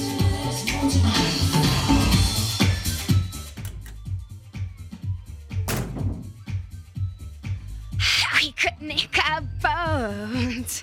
nick 8.80 9.18
a 9.18 9.42
boat 9.60 10.82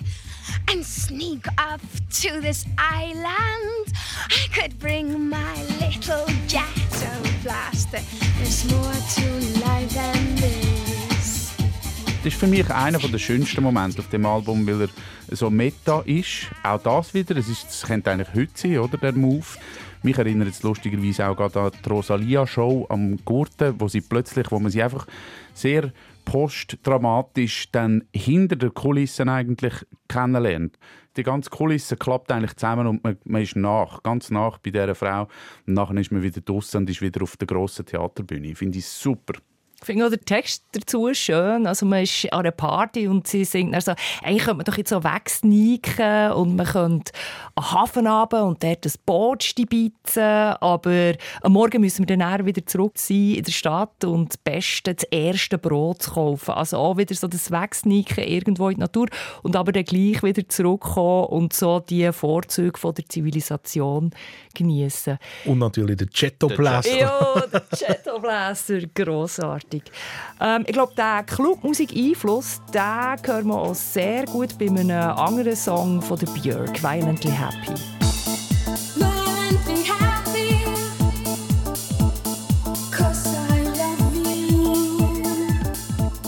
and 0.68 0.84
sneak 0.84 1.46
off 1.58 1.80
to 2.10 2.40
this 2.42 2.66
island. 2.76 3.92
I 4.28 4.48
could 4.52 4.78
bring 4.78 5.30
my 5.30 5.54
little 5.80 6.26
ghetto 6.46 7.22
blaster. 7.42 8.00
There's 8.36 8.70
more 8.70 8.92
to 9.14 9.64
life 9.64 9.94
than 9.94 10.36
this. 10.36 10.67
Das 12.18 12.34
ist 12.34 12.40
für 12.40 12.48
mich 12.48 12.68
einer 12.68 12.98
der 12.98 13.18
schönsten 13.18 13.62
Momente 13.62 14.00
auf 14.00 14.08
dem 14.08 14.26
Album, 14.26 14.66
weil 14.66 14.82
er 14.82 15.36
so 15.36 15.50
meta 15.50 16.00
ist. 16.00 16.50
Auch 16.64 16.82
das 16.82 17.14
wieder, 17.14 17.36
es, 17.36 17.48
ist, 17.48 17.70
es 17.70 17.82
könnte 17.82 18.10
eigentlich 18.10 18.34
heute 18.34 18.50
sein, 18.56 18.78
oder, 18.78 18.98
der 18.98 19.12
Move. 19.12 19.46
Mich 20.02 20.18
erinnert 20.18 20.48
es 20.48 20.64
lustigerweise 20.64 21.28
auch 21.28 21.36
gerade 21.36 21.60
an 21.60 21.70
die 21.84 21.88
Rosalia-Show 21.88 22.86
am 22.88 23.18
Gurten, 23.24 23.74
wo 23.78 23.86
sie 23.86 24.00
plötzlich, 24.00 24.50
wo 24.50 24.58
man 24.58 24.72
sie 24.72 24.82
einfach 24.82 25.06
sehr 25.54 25.92
postdramatisch 26.24 27.70
dann 27.70 28.02
hinter 28.12 28.56
den 28.56 28.74
Kulissen 28.74 29.28
eigentlich 29.28 29.74
kennenlernt. 30.08 30.76
Die 31.16 31.22
ganze 31.22 31.50
Kulisse 31.50 31.96
klappt 31.96 32.32
eigentlich 32.32 32.56
zusammen 32.56 32.88
und 32.88 33.04
man, 33.04 33.16
man 33.26 33.42
ist 33.42 33.54
nach, 33.54 34.02
ganz 34.02 34.30
nach 34.30 34.58
bei 34.58 34.70
dieser 34.70 34.96
Frau. 34.96 35.28
Und 35.68 35.74
nachher 35.74 35.96
ist 35.96 36.10
man 36.10 36.22
wieder 36.22 36.40
draußen 36.40 36.78
und 36.78 36.90
ist 36.90 37.00
wieder 37.00 37.22
auf 37.22 37.36
der 37.36 37.46
grossen 37.46 37.86
Theaterbühne. 37.86 38.56
Finde 38.56 38.78
ich 38.78 38.86
super. 38.86 39.34
Ich 39.80 39.86
finde 39.86 40.06
auch 40.06 40.10
den 40.10 40.24
Text 40.24 40.64
dazu 40.72 41.08
schön. 41.14 41.64
Also 41.66 41.86
man 41.86 42.02
ist 42.02 42.32
an 42.32 42.40
einer 42.40 42.50
Party 42.50 43.06
und 43.06 43.28
sie 43.28 43.44
singt 43.44 43.72
dann 43.72 43.80
so, 43.80 43.92
eigentlich 44.24 44.42
könnte 44.42 44.56
man 44.56 44.64
doch 44.64 44.76
jetzt 44.76 44.90
so 44.90 45.04
wegsneaken 45.04 46.32
und 46.32 46.56
man 46.56 46.66
könnte 46.66 47.12
an 47.54 47.72
Hafen 47.72 48.08
runter 48.08 48.44
und 48.44 48.62
dort 48.62 48.84
ein 48.84 48.92
Boot 49.06 49.44
stibitzen, 49.44 50.22
aber 50.22 51.12
am 51.42 51.52
Morgen 51.52 51.80
müssen 51.80 52.08
wir 52.08 52.16
dann 52.16 52.44
wieder 52.44 52.66
zurück 52.66 52.94
sein 52.96 53.34
in 53.34 53.44
der 53.44 53.52
Stadt 53.52 54.04
und 54.04 54.30
das 54.30 54.36
Beste, 54.38 54.94
das 54.94 55.04
erste 55.04 55.58
Brot 55.58 56.02
zu 56.02 56.10
kaufen. 56.10 56.50
Also 56.50 56.78
auch 56.78 56.96
wieder 56.96 57.14
so 57.14 57.28
das 57.28 57.52
Wegsneaken 57.52 58.24
irgendwo 58.24 58.70
in 58.70 58.74
die 58.74 58.80
Natur 58.80 59.06
und 59.44 59.54
aber 59.54 59.70
dann 59.70 59.84
gleich 59.84 60.24
wieder 60.24 60.46
zurückkommen 60.48 61.26
und 61.26 61.52
so 61.52 61.78
die 61.78 62.12
Vorzüge 62.12 62.78
von 62.78 62.94
der 62.94 63.08
Zivilisation 63.08 64.10
genießen. 64.54 65.18
Und 65.44 65.60
natürlich 65.60 65.98
der 65.98 66.08
Chetto 66.08 66.48
Blaster. 66.48 66.98
Ja, 66.98 67.44
der 67.52 67.62
Chetto 67.68 68.18
Blaster, 68.18 68.80
grossartig 68.92 69.67
grossartig. 69.68 69.82
Ähm, 70.40 70.64
ich 70.66 70.72
glaube, 70.72 70.94
der 70.96 71.22
Clubmusik-Einfluss, 71.24 72.60
den 72.72 72.82
hören 72.82 73.46
wir 73.46 73.54
auch 73.54 73.74
sehr 73.74 74.24
gut 74.26 74.58
bei 74.58 74.66
einem 74.66 74.90
anderen 74.90 75.56
Song 75.56 76.02
von 76.02 76.18
der 76.18 76.26
Björk, 76.26 76.82
«Violently 76.82 77.30
Happy». 77.30 77.74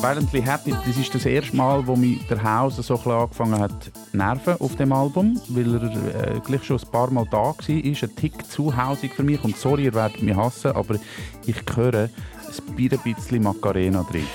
Violently 0.03 0.41
Happy, 0.41 0.75
das 0.87 0.97
ist 0.97 1.15
das 1.15 1.27
erste 1.27 1.55
Mal, 1.55 1.87
wo 1.87 1.95
mich 1.95 2.27
der 2.27 2.43
Haus 2.43 2.77
so 2.77 2.99
ein 2.99 3.11
angefangen 3.11 3.59
hat 3.61 3.85
zu 3.85 4.17
nerven 4.17 4.57
auf 4.59 4.75
dem 4.77 4.95
Album, 4.95 5.39
weil 5.49 5.75
er 5.75 6.37
äh, 6.37 6.41
gleich 6.41 6.65
schon 6.65 6.79
ein 6.79 6.91
paar 6.91 7.11
Mal 7.11 7.27
da 7.31 7.37
war. 7.37 7.69
Ist 7.69 8.03
ein 8.03 8.17
Tick 8.17 8.51
zu 8.51 8.75
hausig 8.75 9.13
für 9.15 9.23
mich 9.23 9.45
und 9.45 9.59
sorry, 9.59 9.85
ihr 9.85 9.95
werdet 9.95 10.23
mich 10.23 10.35
hassen, 10.35 10.73
aber 10.73 10.95
ich 11.45 11.57
höre 11.77 12.09
ein 12.59 13.15
bisschen 13.15 13.43
Macarena 13.43 14.07
drin. 14.11 14.25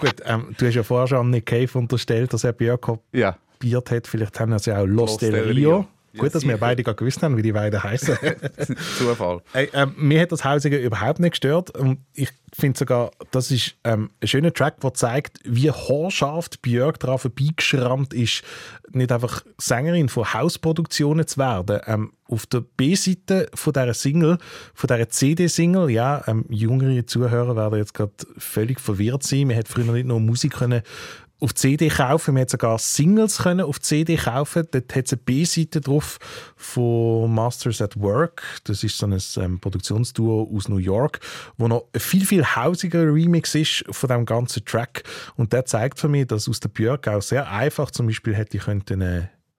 Gut, 0.00 0.14
ähm, 0.24 0.54
du 0.56 0.66
hast 0.66 0.74
ja 0.74 0.82
vorher 0.82 1.08
schon 1.08 1.30
Nick 1.30 1.46
Cave 1.46 1.78
unterstellt, 1.78 2.32
dass 2.32 2.44
er 2.44 2.52
Björk 2.52 2.98
ja. 3.12 3.36
kopiert 3.52 3.90
hat. 3.90 4.06
Vielleicht 4.06 4.38
haben 4.40 4.58
sie 4.58 4.72
auch 4.72 4.86
Los, 4.86 5.10
Los 5.10 5.16
del 5.18 5.34
Rio. 5.34 5.50
Rio. 5.50 5.86
Gut, 6.16 6.34
dass 6.34 6.46
wir 6.46 6.56
beide 6.56 6.82
gar 6.82 6.94
gewusst 6.94 7.22
haben, 7.22 7.36
wie 7.36 7.42
die 7.42 7.52
beiden 7.52 7.82
heißen. 7.82 8.16
Zufall. 8.98 9.42
Hey, 9.52 9.68
ähm, 9.72 9.94
mir 9.96 10.22
hat 10.22 10.32
das 10.32 10.44
Hausige 10.44 10.78
überhaupt 10.78 11.20
nicht 11.20 11.32
gestört. 11.32 11.76
Und 11.76 11.98
ich 12.14 12.30
finde 12.52 12.78
sogar, 12.78 13.10
das 13.30 13.50
ist 13.50 13.76
ähm, 13.84 14.10
ein 14.22 14.28
schöner 14.28 14.52
Track, 14.52 14.80
der 14.80 14.94
zeigt, 14.94 15.38
wie 15.44 15.70
haarscharf 15.70 16.48
Björk 16.62 16.98
daran 17.00 17.18
vorbeigeschrammt 17.18 18.14
ist, 18.14 18.42
nicht 18.90 19.12
einfach 19.12 19.42
Sängerin 19.58 20.08
von 20.08 20.32
Hausproduktionen 20.32 21.26
zu 21.26 21.38
werden. 21.38 21.80
Ähm, 21.86 22.12
auf 22.24 22.46
der 22.46 22.60
B-Seite 22.60 23.48
von 23.54 23.72
dieser 23.72 23.94
Single, 23.94 24.38
von 24.74 24.88
dieser 24.88 25.08
CD-Single, 25.08 25.90
ja, 25.90 26.24
ähm, 26.26 26.46
jüngere 26.48 27.06
Zuhörer 27.06 27.54
werden 27.56 27.78
jetzt 27.78 27.94
gerade 27.94 28.12
völlig 28.38 28.80
verwirrt 28.80 29.22
sein. 29.22 29.48
Man 29.48 29.56
hat 29.56 29.68
früher 29.68 29.92
nicht 29.92 30.06
nur 30.06 30.20
Musik 30.20 30.54
können 30.54 30.82
auf 31.40 31.54
CD 31.54 31.88
kaufen. 31.88 32.34
Man 32.34 32.42
hat 32.42 32.50
sogar 32.50 32.78
Singles 32.78 33.38
können 33.38 33.60
auf 33.60 33.80
CD 33.80 34.16
kaufen. 34.16 34.66
Dort 34.70 34.94
hat 34.94 35.06
es 35.06 35.12
eine 35.12 35.22
B-Seite 35.24 35.80
drauf 35.80 36.18
von 36.56 37.32
Masters 37.32 37.80
at 37.80 37.98
Work. 38.00 38.42
Das 38.64 38.82
ist 38.82 38.98
so 38.98 39.06
ein 39.06 39.18
ähm, 39.36 39.60
Produktionsduo 39.60 40.50
aus 40.54 40.68
New 40.68 40.78
York, 40.78 41.20
wo 41.56 41.68
noch 41.68 41.84
ein 41.92 42.00
viel, 42.00 42.26
viel 42.26 42.44
hausiger 42.44 43.02
Remix 43.12 43.54
ist 43.54 43.84
von 43.90 44.08
dem 44.08 44.26
ganzen 44.26 44.64
Track. 44.64 45.04
Und 45.36 45.52
der 45.52 45.64
zeigt 45.64 45.98
für 45.98 46.08
mich, 46.08 46.26
dass 46.26 46.48
aus 46.48 46.60
der 46.60 46.68
Björk 46.68 47.08
auch 47.08 47.22
sehr 47.22 47.50
einfach 47.50 47.90
zum 47.90 48.06
Beispiel 48.06 48.34
hätte 48.34 48.56
ich 48.56 48.64
könnte 48.64 48.96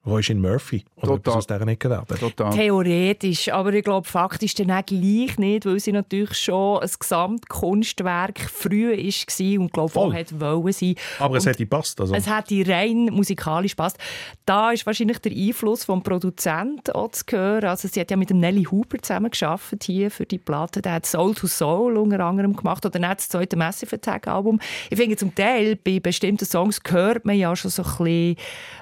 Roisin 0.06 0.40
Murphy 0.40 0.82
oder 0.96 1.16
Total. 1.16 1.34
aus 1.34 1.46
dieser 1.46 1.68
Ecke 1.68 1.90
werden. 1.90 2.06
Total. 2.18 2.54
Theoretisch, 2.54 3.52
aber 3.52 3.74
ich 3.74 3.84
glaube 3.84 4.08
faktisch 4.08 4.54
dann 4.54 4.70
auch 4.70 4.84
gleich 4.86 5.36
nicht, 5.36 5.66
weil 5.66 5.78
sie 5.78 5.92
natürlich 5.92 6.38
schon 6.38 6.80
ein 6.80 6.90
Gesamtkunstwerk 6.98 8.40
früh 8.40 8.90
war 8.90 9.60
und 9.60 9.72
glaube 9.72 10.00
auch 10.00 10.14
hat 10.14 10.40
wollen 10.40 10.72
sein. 10.72 10.94
Aber 11.18 11.32
und 11.32 11.36
es 11.36 11.46
hätte 11.46 11.58
gepasst. 11.58 12.00
Also. 12.00 12.14
Es 12.14 12.26
hätte 12.26 12.66
rein 12.66 13.10
musikalisch 13.12 13.74
passt. 13.74 13.98
Da 14.46 14.72
ist 14.72 14.86
wahrscheinlich 14.86 15.18
der 15.18 15.32
Einfluss 15.32 15.84
vom 15.84 16.02
Produzenten 16.02 16.92
auch 16.92 17.10
zu 17.10 17.24
hören. 17.30 17.64
Also 17.64 17.86
sie 17.86 18.00
hat 18.00 18.10
ja 18.10 18.16
mit 18.16 18.30
dem 18.30 18.40
Nelly 18.40 18.64
Huber 18.64 18.98
zusammen 19.02 19.30
geschafft 19.30 19.84
hier 19.84 20.10
für 20.10 20.24
die 20.24 20.38
Platte. 20.38 20.80
Der 20.80 20.94
hat 20.94 21.06
Soul 21.06 21.34
to 21.34 21.46
Soul 21.46 21.98
unter 21.98 22.20
anderem 22.20 22.56
gemacht 22.56 22.86
oder 22.86 22.98
nicht 22.98 23.18
das 23.18 23.28
zweite 23.28 23.56
Massive 23.56 23.96
Attack 23.96 24.28
Album. 24.28 24.60
Ich 24.88 24.96
finde 24.96 25.16
zum 25.16 25.34
Teil 25.34 25.76
bei 25.76 26.00
bestimmten 26.00 26.46
Songs 26.46 26.80
hört 26.88 27.26
man 27.26 27.36
ja 27.36 27.54
schon 27.54 27.70
so 27.70 27.82
ein 27.82 27.88
bisschen 27.88 28.36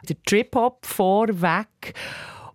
den 0.08 0.16
Trip 0.24 0.54
Hop 0.54 0.86
von 1.08 1.28
vorweg. 1.28 1.94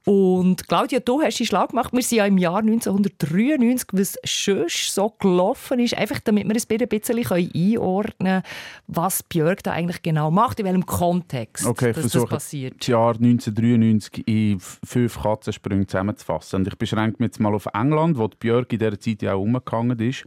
Und 0.05 0.67
Claudia, 0.67 0.99
du 0.99 1.21
hast 1.21 1.39
den 1.39 1.45
Schlag 1.45 1.69
gemacht. 1.69 1.93
Wir 1.93 2.01
sind 2.01 2.17
ja 2.17 2.25
im 2.25 2.37
Jahr 2.37 2.57
1993, 2.57 3.87
was 3.93 4.17
sonst 4.25 4.93
so 4.93 5.09
gelaufen 5.17 5.79
ist, 5.79 5.97
einfach 5.97 6.19
damit 6.19 6.45
wir 6.45 6.55
es 6.57 6.69
ein 6.69 6.87
bisschen 6.89 7.15
einordnen 7.17 8.17
können, 8.17 8.43
was 8.87 9.23
Björk 9.23 9.63
da 9.63 9.71
eigentlich 9.71 10.01
genau 10.01 10.29
macht, 10.29 10.59
in 10.59 10.65
welchem 10.65 10.85
Kontext 10.85 11.65
okay, 11.65 11.93
dass 11.93 12.11
das 12.11 12.25
passiert. 12.25 12.75
das 12.81 12.87
Jahr 12.87 13.15
1993 13.15 14.27
in 14.27 14.59
fünf 14.59 15.21
Katzensprüngen 15.21 15.87
zusammenzufassen. 15.87 16.59
Und 16.59 16.67
ich 16.67 16.77
beschränke 16.77 17.15
mich 17.19 17.27
jetzt 17.27 17.39
mal 17.39 17.55
auf 17.55 17.67
England, 17.73 18.17
wo 18.17 18.27
Björk 18.27 18.73
in 18.73 18.79
dieser 18.79 18.99
Zeit 18.99 19.21
ja 19.21 19.35
auch 19.35 19.41
umgegangen 19.41 19.97
ist. 19.99 20.25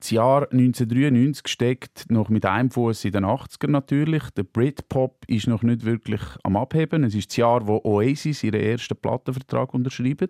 Das 0.00 0.10
Jahr 0.10 0.42
1993 0.52 1.48
steckt 1.48 2.10
noch 2.10 2.28
mit 2.28 2.44
einem 2.44 2.70
Fuß 2.70 3.06
in 3.06 3.12
den 3.12 3.24
80er 3.24 3.70
natürlich. 3.70 4.22
Der 4.36 4.42
Britpop 4.42 5.24
ist 5.28 5.46
noch 5.46 5.62
nicht 5.62 5.86
wirklich 5.86 6.20
am 6.42 6.56
Abheben. 6.56 7.04
Es 7.04 7.14
ist 7.14 7.30
das 7.30 7.36
Jahr, 7.38 7.66
wo 7.66 7.80
Oasis 7.84 8.44
ihren 8.44 8.60
ersten 8.60 8.96
Plattenvertrag 8.96 9.72
unterschreiben. 9.72 10.28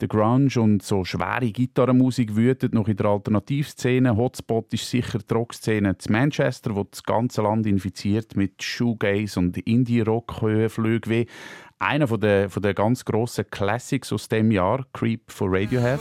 Der 0.00 0.08
Grunge 0.08 0.50
und 0.56 0.82
so 0.82 1.04
schwere 1.04 1.52
Gitarrenmusik 1.52 2.34
wütet 2.34 2.74
noch 2.74 2.88
in 2.88 2.96
der 2.96 3.06
Alternativszene. 3.06 4.16
Hotspot 4.16 4.74
ist 4.74 4.90
sicher 4.90 5.20
die 5.20 5.34
Rockszene 5.34 5.96
zu 5.98 6.10
Manchester, 6.10 6.74
wo 6.74 6.82
das 6.82 7.04
ganze 7.04 7.42
Land 7.42 7.66
infiziert 7.66 8.36
mit 8.36 8.60
Shoegaze 8.62 9.38
und 9.38 9.56
Indie-Rock-Höhenflügen 9.56 11.12
wie 11.12 11.26
einer 11.78 12.06
der, 12.18 12.50
von 12.50 12.62
der 12.62 12.74
ganz 12.74 13.04
grossen 13.04 13.44
Classics 13.50 14.12
aus 14.12 14.28
dem 14.28 14.50
Jahr, 14.50 14.84
Creep 14.92 15.30
von 15.30 15.54
Radiohead. 15.54 16.00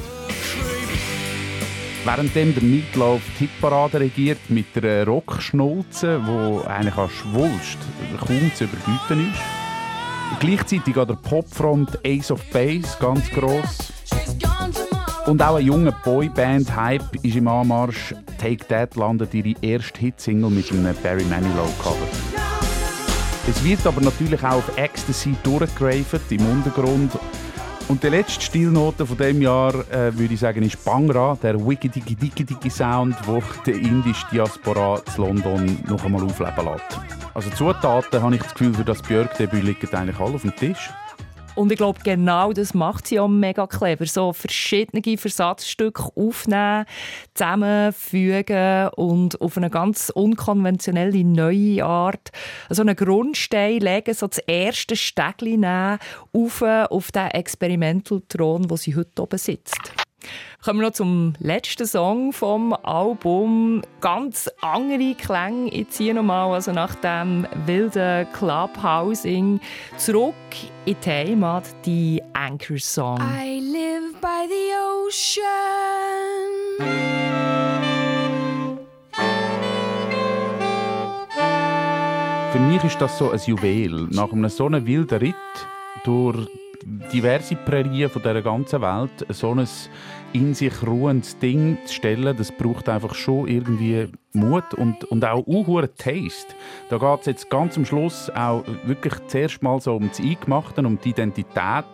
Währenddem 2.06 2.54
der 2.54 2.62
Meatloaf 2.62 3.20
die 3.40 3.48
Hitparade 3.48 4.00
regiert 4.00 4.38
mit 4.50 4.68
einer 4.76 5.08
Rockschnulze, 5.08 6.22
die 6.24 6.68
eigentlich 6.68 6.98
als 6.98 7.12
Schwulst 7.14 7.80
kaum 8.20 8.52
zu 8.54 8.66
überbieten 8.66 9.32
ist. 9.32 10.40
Gleichzeitig 10.40 10.96
an 10.98 11.08
der 11.08 11.16
Popfront 11.16 11.98
Ace 12.06 12.30
of 12.30 12.44
Base 12.52 12.96
ganz 13.00 13.28
gross. 13.32 13.92
Und 15.26 15.42
auch 15.42 15.56
ein 15.56 15.66
junger 15.66 15.94
Boyband-Hype 16.04 17.24
ist 17.24 17.38
im 17.38 17.48
Anmarsch. 17.48 18.14
Take 18.38 18.68
That 18.68 18.96
landet 18.96 19.34
ihre 19.34 19.56
erste 19.62 20.00
Hitsingle 20.00 20.52
mit 20.52 20.72
einem 20.72 20.96
Barry 21.02 21.24
Manilow-Cover. 21.24 22.08
Es 23.50 23.64
wird 23.64 23.86
aber 23.88 24.02
natürlich 24.02 24.44
auch 24.44 24.58
auf 24.58 24.78
Ecstasy 24.78 25.36
durchgegravet 25.42 26.32
im 26.32 26.46
Untergrund 26.52 27.14
und 27.88 28.04
die 28.04 28.08
letzte 28.08 28.42
Stilnote 28.42 29.06
von 29.06 29.18
dem 29.18 29.42
Jahr, 29.42 29.74
äh, 29.92 30.18
würde 30.18 30.34
ich 30.34 30.40
sagen, 30.40 30.64
ist 30.64 30.84
Bangra, 30.84 31.38
der 31.42 31.56
wickidigi 31.56 32.16
digi 32.16 32.70
Sound, 32.70 33.16
der 33.28 33.42
die 33.66 33.72
indische 33.72 34.26
Diaspora 34.32 35.02
zu 35.14 35.22
London 35.22 35.78
noch 35.88 36.04
einmal 36.04 36.24
aufleben 36.24 36.66
lässt. 36.66 37.00
Also 37.34 37.50
Zutaten, 37.52 38.22
habe 38.22 38.36
ich 38.36 38.42
das 38.42 38.54
Gefühl, 38.54 38.74
für 38.74 38.86
das 38.86 39.02
Björk-Debüt 39.02 39.64
liegen 39.64 39.94
eigentlich 39.94 40.20
alle 40.20 40.36
auf 40.36 40.42
dem 40.42 40.56
Tisch. 40.56 40.90
Und 41.56 41.72
ich 41.72 41.78
glaube, 41.78 42.00
genau 42.04 42.52
das 42.52 42.74
macht 42.74 43.08
sie 43.08 43.20
auch 43.20 43.30
mega 43.30 43.66
clever. 43.66 44.06
So 44.06 44.34
verschiedene 44.34 45.18
Versatzstücke 45.18 46.04
aufnehmen, 46.16 46.86
zusammenfügen 47.34 48.90
und 48.90 49.40
auf 49.40 49.56
eine 49.58 49.70
ganz 49.70 50.10
unkonventionelle, 50.10 51.24
neue 51.24 51.86
Art 51.86 52.32
so 52.70 52.82
einen 52.82 52.96
Grundstein 52.96 53.80
legen, 53.80 54.14
so 54.14 54.28
das 54.28 54.40
erste 54.40 54.96
Stegli 54.96 55.58
nehmen, 55.58 55.98
auf, 56.34 56.62
auf 56.62 57.12
den 57.12 57.28
Experimental-Thron, 57.28 58.70
wo 58.70 58.76
sie 58.76 58.96
heute 58.96 59.22
oben 59.22 59.38
sitzt. 59.38 60.05
Kommen 60.64 60.80
wir 60.80 60.88
noch 60.88 60.94
zum 60.94 61.34
letzten 61.40 61.86
Song 61.86 62.34
vom 62.34 62.74
Album. 62.74 63.84
Ganz 64.02 64.50
andere 64.62 65.14
Klänge 65.14 65.72
jetzt 65.72 65.98
hier 65.98 66.16
nochmal, 66.16 66.54
also 66.54 66.72
nach 66.72 66.96
dem 66.96 67.46
wilden 67.66 68.28
Clubhousing. 68.34 69.60
Zurück 69.98 70.34
in 70.86 70.96
die 71.06 71.10
Heimat, 71.10 71.64
die 71.86 72.22
Anchor 72.34 72.80
Song. 72.80 73.20
I 73.20 73.60
live 73.60 74.20
by 74.20 74.48
the 74.48 74.74
ocean. 75.06 76.56
Für 82.52 82.60
mich 82.60 82.84
ist 82.84 83.02
das 83.02 83.18
so 83.18 83.32
ein 83.32 83.40
Juwel. 83.46 84.08
Nach 84.12 84.32
einem 84.32 84.50
so 84.50 84.66
einem 84.66 84.88
wilden 84.88 85.20
Ritt 85.20 85.36
durch 86.06 86.48
diverse 86.86 87.56
Prärien 87.56 88.10
von 88.10 88.22
dieser 88.22 88.42
ganzen 88.42 88.82
Welt 88.82 89.26
so 89.30 89.54
ein 89.54 89.68
in 90.34 90.54
sich 90.54 90.86
ruhendes 90.86 91.40
Ding 91.40 91.78
zu 91.86 91.94
stellen, 91.94 92.36
das 92.36 92.52
braucht 92.52 92.90
einfach 92.90 93.16
schon 93.16 93.48
irgendwie 93.48 94.10
Mut 94.34 94.74
und, 94.74 95.06
und 95.06 95.24
auch 95.24 95.48
unhuren 95.48 95.90
Taste. 95.98 96.54
Da 96.90 96.98
geht 96.98 97.22
es 97.22 97.26
jetzt 97.26 97.50
ganz 97.50 97.78
am 97.78 97.86
Schluss 97.86 98.30
auch 98.32 98.66
wirklich 98.84 99.14
zuerst 99.28 99.64
mal 99.64 99.80
so 99.80 99.96
um 99.96 100.10
das 100.10 100.20
Eingemachte, 100.20 100.86
um 100.86 101.00
die 101.00 101.12
Identität. 101.12 101.86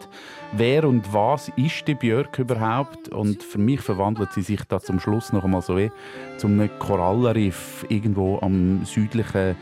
Wer 0.53 0.85
und 0.85 1.13
was 1.13 1.51
ist 1.55 1.87
die 1.87 1.93
Björk 1.93 2.39
überhaupt? 2.39 3.09
Und 3.09 3.43
für 3.43 3.59
mich 3.59 3.81
verwandelt 3.81 4.33
sie 4.33 4.41
sich 4.41 4.63
da 4.63 4.79
zum 4.79 4.99
Schluss 4.99 5.31
noch 5.31 5.43
einmal 5.43 5.61
so 5.61 5.77
wie 5.77 5.91
zum 6.37 6.67
Korallenriff 6.79 7.85
irgendwo 7.89 8.39
am 8.39 8.83
südlichen 8.85 9.55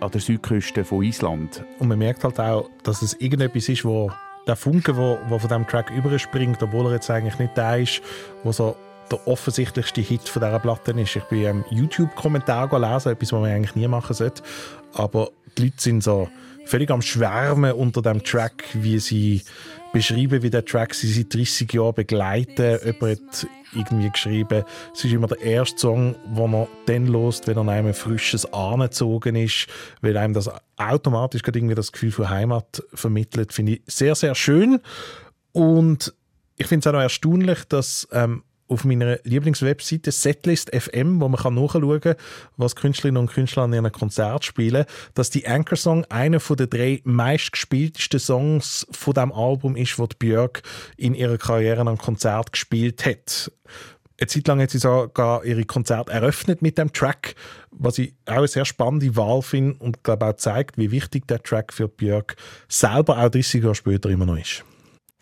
an 0.00 0.10
der 0.10 0.20
Südküste 0.20 0.84
von 0.84 1.02
Island. 1.02 1.64
Und 1.78 1.88
man 1.88 1.98
merkt 1.98 2.22
halt 2.22 2.38
auch, 2.38 2.68
dass 2.84 3.02
es 3.02 3.14
irgendetwas 3.14 3.68
ist, 3.68 3.84
wo 3.84 4.12
der 4.48 4.56
Funke, 4.56 4.94
der 4.94 5.18
von 5.28 5.40
diesem 5.40 5.66
Track 5.66 5.90
überspringt, 5.90 6.62
obwohl 6.62 6.86
er 6.86 6.92
jetzt 6.94 7.10
eigentlich 7.10 7.38
nicht 7.38 7.56
der 7.56 7.78
ist, 7.78 8.00
wo 8.42 8.50
so 8.50 8.76
der 9.10 9.26
offensichtlichste 9.26 10.00
Hit 10.00 10.28
von 10.28 10.42
dieser 10.42 10.58
Platte 10.58 10.92
ist. 10.92 11.16
Ich 11.16 11.24
bin 11.24 11.44
im 11.44 11.64
YouTube-Kommentar 11.70 12.68
gelesen, 12.68 13.12
etwas, 13.12 13.32
was 13.32 13.40
man 13.40 13.50
eigentlich 13.50 13.76
nie 13.76 13.88
machen 13.88 14.14
sollte. 14.14 14.42
Aber 14.94 15.30
die 15.56 15.64
Leute 15.64 15.76
sind 15.78 16.02
so 16.02 16.28
völlig 16.66 16.90
am 16.90 17.02
Schwärmen 17.02 17.72
unter 17.72 18.02
dem 18.02 18.22
Track, 18.22 18.64
wie 18.74 18.98
sie 18.98 19.42
beschreiben, 19.92 20.42
wie 20.42 20.50
der 20.50 20.64
Track 20.64 20.94
sie 20.94 21.10
seit 21.10 21.34
30 21.34 21.72
Jahren 21.72 21.94
begleiten. 21.94 22.78
Jemand 22.84 23.02
hat 23.02 23.46
irgendwie 23.74 24.10
geschrieben, 24.10 24.64
es 24.94 25.04
ist 25.04 25.12
immer 25.12 25.26
der 25.26 25.40
erste 25.40 25.78
Song, 25.78 26.14
den 26.24 26.50
man 26.50 26.66
dann 26.86 27.06
lost, 27.06 27.46
wenn 27.46 27.56
er 27.56 27.68
einem 27.68 27.94
frisches 27.94 28.50
angezogen 28.52 29.36
ist, 29.36 29.66
weil 30.00 30.16
einem 30.16 30.34
das 30.34 30.50
automatisch 30.76 31.42
irgendwie 31.44 31.74
das 31.74 31.92
Gefühl 31.92 32.12
von 32.12 32.30
Heimat 32.30 32.82
vermittelt. 32.94 33.52
Finde 33.52 33.72
ich 33.72 33.82
sehr, 33.86 34.14
sehr 34.14 34.34
schön. 34.34 34.80
Und 35.52 36.14
ich 36.56 36.66
finde 36.66 36.80
es 36.80 36.86
auch 36.86 36.92
noch 36.92 37.02
erstaunlich, 37.02 37.64
dass 37.64 38.08
ähm, 38.12 38.42
auf 38.68 38.84
meiner 38.84 39.18
Lieblingswebseite 39.24 40.12
Setlist 40.12 40.70
FM, 40.74 41.20
wo 41.20 41.28
man 41.28 41.54
nachschauen 41.54 42.00
kann, 42.00 42.16
was 42.56 42.76
Künstlerinnen 42.76 43.20
und 43.20 43.30
Künstler 43.30 43.64
an 43.64 43.72
ihren 43.72 43.90
Konzert 43.90 44.44
spielen, 44.44 44.84
dass 45.14 45.30
die 45.30 45.46
Anchor 45.46 45.76
Song 45.76 46.04
einer 46.06 46.38
der 46.38 46.66
drei 46.66 47.00
meistgespieltesten 47.04 48.20
Songs 48.20 48.86
von 48.90 49.14
dem 49.14 49.32
Album 49.32 49.76
ist, 49.76 49.96
die 49.98 50.16
Björk 50.18 50.62
in 50.96 51.14
ihrer 51.14 51.38
Karriere 51.38 51.80
an 51.80 51.98
Konzert 51.98 52.52
gespielt 52.52 53.04
hat. 53.04 53.50
Eine 54.20 54.26
Zeit 54.26 54.48
lang 54.48 54.60
hat 54.60 54.70
sie 54.70 54.78
sogar 54.78 55.44
ihre 55.44 55.64
Konzerte 55.64 56.10
eröffnet 56.10 56.60
mit 56.60 56.76
dem 56.76 56.92
Track, 56.92 57.36
was 57.70 57.98
ich 57.98 58.14
auch 58.26 58.38
eine 58.38 58.48
sehr 58.48 58.64
spannende 58.64 59.14
Wahl 59.14 59.42
finde 59.42 59.78
und 59.78 60.02
glaube 60.02 60.26
auch 60.26 60.36
zeigt, 60.36 60.76
wie 60.76 60.90
wichtig 60.90 61.28
der 61.28 61.42
Track 61.42 61.72
für 61.72 61.86
Björk 61.86 62.34
selber 62.68 63.18
auch 63.18 63.28
30 63.28 63.62
Jahre 63.62 63.76
später 63.76 64.10
immer 64.10 64.26
noch 64.26 64.36
ist 64.36 64.64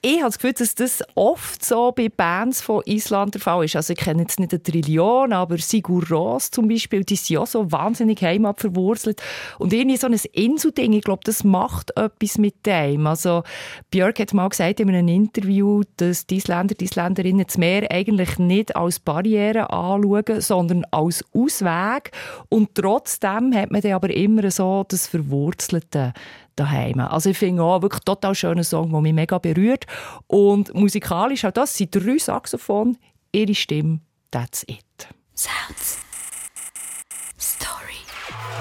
ich 0.03 0.19
habe 0.19 0.27
das 0.27 0.39
Gefühl, 0.39 0.53
dass 0.53 0.75
das 0.75 1.03
oft 1.15 1.65
so 1.65 1.91
bei 1.91 2.09
Bands 2.09 2.61
von 2.61 2.83
Island 2.85 3.35
der 3.35 3.41
Fall 3.41 3.65
ist. 3.65 3.77
Also 3.77 3.95
ich 3.95 3.99
kenne 3.99 4.23
jetzt 4.23 4.39
nicht 4.39 4.53
eine 4.53 4.63
Trillion, 4.63 5.33
aber 5.33 5.59
Sigur 5.59 6.07
Ros 6.09 6.51
zum 6.51 6.69
Beispiel, 6.69 7.03
die 7.03 7.17
sind 7.17 7.31
ja 7.31 7.47
so 7.47 7.73
wahnsinnig 7.73 8.23
heimat 8.23 8.61
verwurzelt. 8.61 9.21
Und 9.59 9.73
irgendwie 9.73 9.97
so 9.97 10.07
ein 10.07 10.19
Inselding, 10.33 10.93
ich 10.93 11.03
glaube, 11.03 11.23
das 11.25 11.45
macht 11.45 11.97
etwas 11.97 12.39
mit 12.39 12.67
dem. 12.67 13.07
Also 13.07 13.43
Björk 13.91 14.21
hat 14.21 14.35
mal 14.35 14.49
gesagt 14.49 14.81
in 14.81 14.91
einem 14.91 15.09
Interview, 15.09 15.83
dass 15.97 16.27
die 16.27 16.37
Isländer, 16.37 16.75
die 16.75 16.85
Isländerinnen 16.85 17.47
das 17.47 17.59
Meer 17.59 17.91
eigentlich 17.91 18.39
nicht 18.39 18.77
als 18.77 19.01
Barriere 19.01 19.71
anschauen, 19.71 20.41
sondern 20.41 20.85
als 20.91 21.25
Ausweg. 21.35 22.13
Und 22.49 22.75
trotzdem 22.75 23.55
hat 23.55 23.71
man 23.71 23.81
dann 23.81 23.93
aber 23.93 24.11
immer 24.15 24.51
so 24.51 24.85
das 24.87 25.07
Verwurzelte 25.07 26.13
daheim. 26.57 27.01
Also 27.01 27.31
ich 27.31 27.39
finde 27.39 27.63
auch 27.63 27.83
wirklich 27.83 28.03
total 28.05 28.35
schöner 28.35 28.65
Song, 28.65 28.91
der 28.91 29.01
mich 29.01 29.13
mega 29.13 29.39
berührt. 29.39 29.87
Und 30.27 30.75
musikalisch 30.75 31.45
auch 31.45 31.53
das 31.53 31.77
sind 31.77 31.95
drei 31.95 32.19
Saxophone, 32.19 32.97
ihre 33.33 33.55
Stimme, 33.55 34.01
that's 34.31 34.65
it. 34.65 35.09
Sounds. 35.35 36.06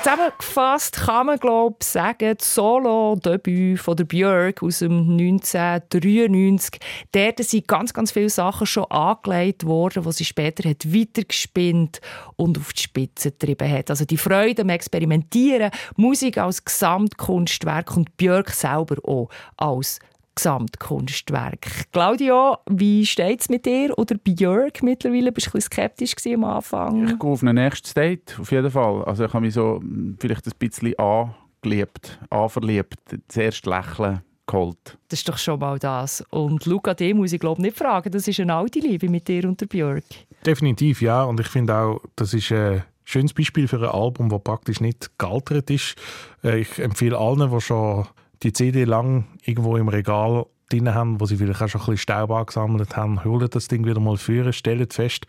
Zusammengefasst 0.04 0.98
kann 0.98 1.26
man 1.26 1.40
glaube 1.40 1.78
ich 1.82 1.88
sagen, 1.88 2.36
das 2.38 2.54
Solo-Debüt 2.54 3.80
von 3.80 3.96
der 3.96 4.04
Björk 4.06 4.62
aus 4.62 4.80
dem 4.80 5.18
1993, 5.18 6.80
dort 7.12 7.40
sind 7.40 7.68
ganz, 7.68 7.94
ganz 7.94 8.12
viele 8.12 8.30
Sachen 8.30 8.68
schon 8.68 8.86
angelegt 8.86 9.66
worden, 9.66 10.04
die 10.04 10.12
sie 10.12 10.26
später 10.26 10.70
hat 10.70 10.94
weitergespinnt 10.94 12.02
und 12.36 12.58
auf 12.58 12.74
die 12.74 12.84
Spitze 12.84 13.32
getrieben 13.32 13.72
hat. 13.72 13.90
Also 13.90 14.06
die 14.06 14.18
Freude 14.18 14.62
am 14.62 14.70
Experimentieren, 14.70 15.72
Musik 15.96 16.38
als 16.38 16.64
Gesamtkunstwerk 16.64 17.98
und 17.98 18.16
Björk 18.18 18.52
selber 18.52 18.98
auch 19.04 19.30
als 19.58 20.00
Gesamtkunstwerk. 20.36 21.92
Claudio, 21.92 22.58
wie 22.70 23.06
steht 23.06 23.42
es 23.42 23.50
mit 23.50 23.66
dir 23.66 23.98
oder 23.98 24.16
Björk 24.16 24.84
mittlerweile? 24.84 25.32
Bist 25.32 25.48
du 25.48 25.52
ein 25.52 25.54
bisschen 25.54 25.72
skeptisch 25.72 26.16
am 26.34 26.44
Anfang? 26.44 27.08
Ich 27.08 27.20
gehe 27.20 27.30
auf 27.30 27.42
ein 27.42 27.56
nächstes 27.56 27.94
Date, 27.94 28.38
auf 28.40 28.52
jeden 28.52 28.70
Fall. 28.70 29.04
Also 29.06 29.26
ich 29.26 29.34
habe 29.34 29.46
mich 29.46 29.54
so 29.54 29.78
hm, 29.78 30.18
vielleicht 30.20 30.46
ein 30.46 30.54
bisschen 30.60 30.94
angeliebt, 31.00 32.20
anverliebt, 32.30 33.00
zuerst 33.28 33.66
lächeln 33.66 34.22
geholt. 34.46 34.98
Das 35.10 35.20
ist 35.20 35.30
doch 35.30 35.38
schon 35.38 35.60
mal 35.60 35.80
das. 35.80 36.24
Und 36.30 36.66
Luca, 36.66 36.94
D 36.94 37.14
muss 37.14 37.34
ich 37.34 37.40
glaube 37.40 37.62
nicht 37.62 37.78
fragen, 37.78 38.12
das 38.12 38.28
ist 38.28 38.40
eine 38.40 38.56
alte 38.56 38.80
Liebe 38.80 39.10
mit 39.10 39.28
dir 39.28 39.46
und 39.46 39.60
der 39.60 39.68
Björk. 39.68 40.04
Definitiv, 40.46 41.02
ja. 41.02 41.24
Und 41.24 41.40
ich 41.40 41.48
finde 41.48 41.76
auch, 41.76 42.02
das 42.16 42.34
ist 42.34 42.52
ein 42.52 42.84
schönes 43.04 43.34
Beispiel 43.34 43.68
für 43.68 43.78
ein 43.78 43.90
Album, 43.96 44.30
das 44.30 44.44
praktisch 44.44 44.82
nicht 44.82 45.18
gealtert 45.18 45.70
ist. 45.70 45.96
Äh, 46.44 46.60
ich 46.60 46.80
empfehle 46.80 47.18
allen, 47.18 47.50
die 47.50 47.62
schon 47.62 48.06
die 48.44 48.54
CD 48.54 48.84
lang 48.84 49.26
irgendwo 49.44 49.78
im 49.78 49.88
Regal 49.88 50.46
drin 50.70 50.94
haben, 50.94 51.20
wo 51.20 51.26
sie 51.26 51.38
vielleicht 51.38 51.62
auch 51.62 51.68
schon 51.68 51.82
ein 51.82 51.86
bisschen 51.86 51.98
Staub 51.98 52.32
angesammelt 52.32 52.96
haben, 52.96 53.24
holen 53.24 53.50
das 53.50 53.68
Ding 53.68 53.86
wieder 53.86 54.00
mal 54.00 54.18
führen, 54.18 54.54
stellen 54.54 54.90
fest, 54.90 55.26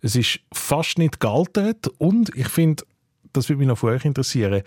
es 0.00 0.16
ist 0.16 0.40
fast 0.52 0.98
nicht 0.98 1.20
gealtert 1.20 1.88
und 1.98 2.34
ich 2.34 2.48
finde, 2.48 2.84
das 3.32 3.48
würde 3.48 3.58
mich 3.58 3.68
noch 3.68 3.78
von 3.78 3.90
euch 3.90 4.04
interessieren, 4.04 4.62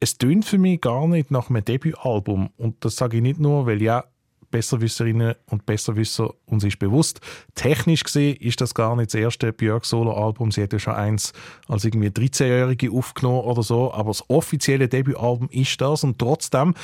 es 0.00 0.18
tönt 0.18 0.44
für 0.44 0.58
mich 0.58 0.80
gar 0.80 1.06
nicht 1.06 1.30
nach 1.30 1.50
einem 1.50 1.64
Debütalbum 1.64 2.50
und 2.56 2.84
das 2.84 2.96
sage 2.96 3.18
ich 3.18 3.22
nicht 3.22 3.40
nur, 3.40 3.66
weil 3.66 3.82
ja 3.82 4.04
Besserwisserinnen 4.50 5.34
und 5.50 5.66
Besserwisser 5.66 6.32
uns 6.46 6.64
ist 6.64 6.78
bewusst. 6.78 7.20
Technisch 7.54 8.04
gesehen 8.04 8.36
ist 8.36 8.60
das 8.60 8.74
gar 8.74 8.96
nicht 8.96 9.12
das 9.12 9.20
erste 9.20 9.52
Björk-Solo-Album. 9.52 10.52
Sie 10.52 10.62
hat 10.62 10.72
ja 10.72 10.78
schon 10.78 10.94
eins 10.94 11.32
als 11.66 11.84
irgendwie 11.84 12.08
13-Jährige 12.08 12.90
aufgenommen 12.90 13.40
oder 13.40 13.62
so, 13.62 13.92
aber 13.92 14.08
das 14.08 14.24
offizielle 14.30 14.88
Debütalbum 14.88 15.48
ist 15.50 15.78
das 15.80 16.04
und 16.04 16.18
trotzdem 16.18 16.74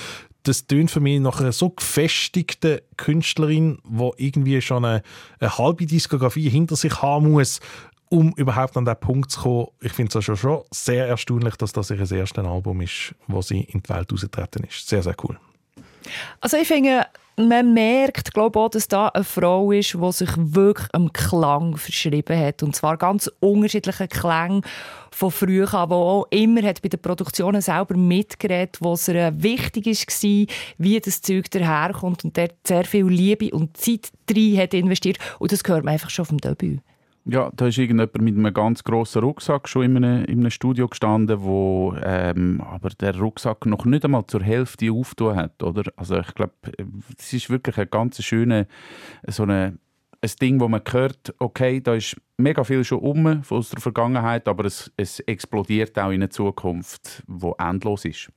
das 0.44 0.66
tönt 0.66 0.90
für 0.90 1.00
mich 1.00 1.20
nach 1.20 1.40
einer 1.40 1.52
so 1.52 1.70
gefestigten 1.70 2.80
Künstlerin, 2.96 3.78
die 3.84 4.10
irgendwie 4.16 4.60
schon 4.60 4.84
eine, 4.84 5.02
eine, 5.40 5.58
halbe 5.58 5.86
Diskografie 5.86 6.48
hinter 6.48 6.76
sich 6.76 7.02
haben 7.02 7.32
muss, 7.32 7.60
um 8.10 8.32
überhaupt 8.36 8.76
an 8.76 8.84
den 8.84 8.96
Punkt 8.96 9.30
zu 9.30 9.40
kommen. 9.40 9.66
Ich 9.80 9.92
finde 9.92 10.16
es 10.16 10.24
schon, 10.24 10.36
schon 10.36 10.62
sehr 10.70 11.08
erstaunlich, 11.08 11.56
dass 11.56 11.72
das 11.72 11.90
ihr 11.90 11.98
erstes 11.98 12.44
Album 12.44 12.80
ist, 12.82 13.14
wo 13.26 13.42
sie 13.42 13.62
in 13.62 13.82
die 13.82 13.88
Welt 13.88 14.12
ausgetreten 14.12 14.64
ist. 14.64 14.86
Sehr, 14.88 15.02
sehr 15.02 15.16
cool. 15.24 15.38
Also 16.40 16.58
ich 16.58 16.68
finde, 16.68 17.06
man 17.36 17.74
merkt, 17.74 18.32
glaube 18.32 18.58
auch, 18.58 18.68
dass 18.68 18.88
da 18.88 19.08
eine 19.08 19.24
Frau 19.24 19.72
ist, 19.72 19.94
die 19.94 20.12
sich 20.12 20.30
wirklich 20.36 20.88
am 20.92 21.12
Klang 21.12 21.76
verschrieben 21.76 22.38
hat. 22.38 22.62
Und 22.62 22.76
zwar 22.76 22.96
ganz 22.96 23.30
unterschiedliche 23.40 24.08
Klänge 24.08 24.60
von 25.10 25.30
früher 25.30 25.72
an, 25.74 25.90
wo 25.90 25.94
auch 25.94 26.26
immer 26.30 26.62
hat 26.62 26.82
bei 26.82 26.88
den 26.88 27.00
Produktionen 27.00 27.60
selber 27.60 27.96
mitgeredet, 27.96 28.78
wo 28.80 28.92
es 28.92 29.08
ihr 29.08 29.42
wichtig 29.42 29.86
war, 29.86 30.54
wie 30.78 31.00
das 31.00 31.22
Zeug 31.22 31.50
daherkommt 31.50 32.24
und 32.24 32.36
dort 32.36 32.54
sehr 32.66 32.84
viel 32.84 33.06
Liebe 33.06 33.50
und 33.50 33.76
Zeit 33.76 34.10
drin 34.26 34.58
hat 34.58 34.74
investiert. 34.74 35.18
Und 35.38 35.52
das 35.52 35.64
gehört 35.64 35.84
man 35.84 35.94
einfach 35.94 36.10
schon 36.10 36.24
vom 36.24 36.38
Debüt. 36.38 36.80
Ja, 37.26 37.50
da 37.56 37.68
ist 37.68 37.78
irgendjemand 37.78 38.20
mit 38.20 38.36
einem 38.36 38.52
ganz 38.52 38.84
grossen 38.84 39.22
Rucksack 39.22 39.66
schon 39.66 39.84
in 39.84 39.96
einem, 39.96 40.24
in 40.26 40.40
einem 40.40 40.50
Studio 40.50 40.88
gestanden, 40.88 41.42
wo 41.42 41.94
ähm, 42.02 42.60
aber 42.60 42.90
der 42.90 43.18
Rucksack 43.18 43.64
noch 43.64 43.86
nicht 43.86 44.04
einmal 44.04 44.26
zur 44.26 44.42
Hälfte 44.42 44.92
aufgetan 44.92 45.36
hat, 45.36 45.62
oder? 45.62 45.90
Also 45.96 46.18
ich 46.18 46.34
glaube, 46.34 46.52
es 47.18 47.32
ist 47.32 47.48
wirklich 47.48 47.78
ein 47.78 47.88
ganz 47.90 48.22
schönes 48.22 48.66
so 49.26 49.44
eine, 49.44 49.78
ein 50.20 50.30
Ding, 50.40 50.60
wo 50.60 50.68
man 50.68 50.82
hört, 50.90 51.34
okay, 51.38 51.80
da 51.80 51.94
ist 51.94 52.20
mega 52.36 52.62
viel 52.62 52.84
schon 52.84 52.98
um 52.98 53.42
aus 53.48 53.70
der 53.70 53.80
Vergangenheit, 53.80 54.46
aber 54.46 54.66
es, 54.66 54.92
es 54.98 55.20
explodiert 55.20 55.98
auch 55.98 56.10
in 56.10 56.16
eine 56.16 56.28
Zukunft, 56.28 57.22
wo 57.26 57.54
endlos 57.58 58.04
ist. 58.04 58.30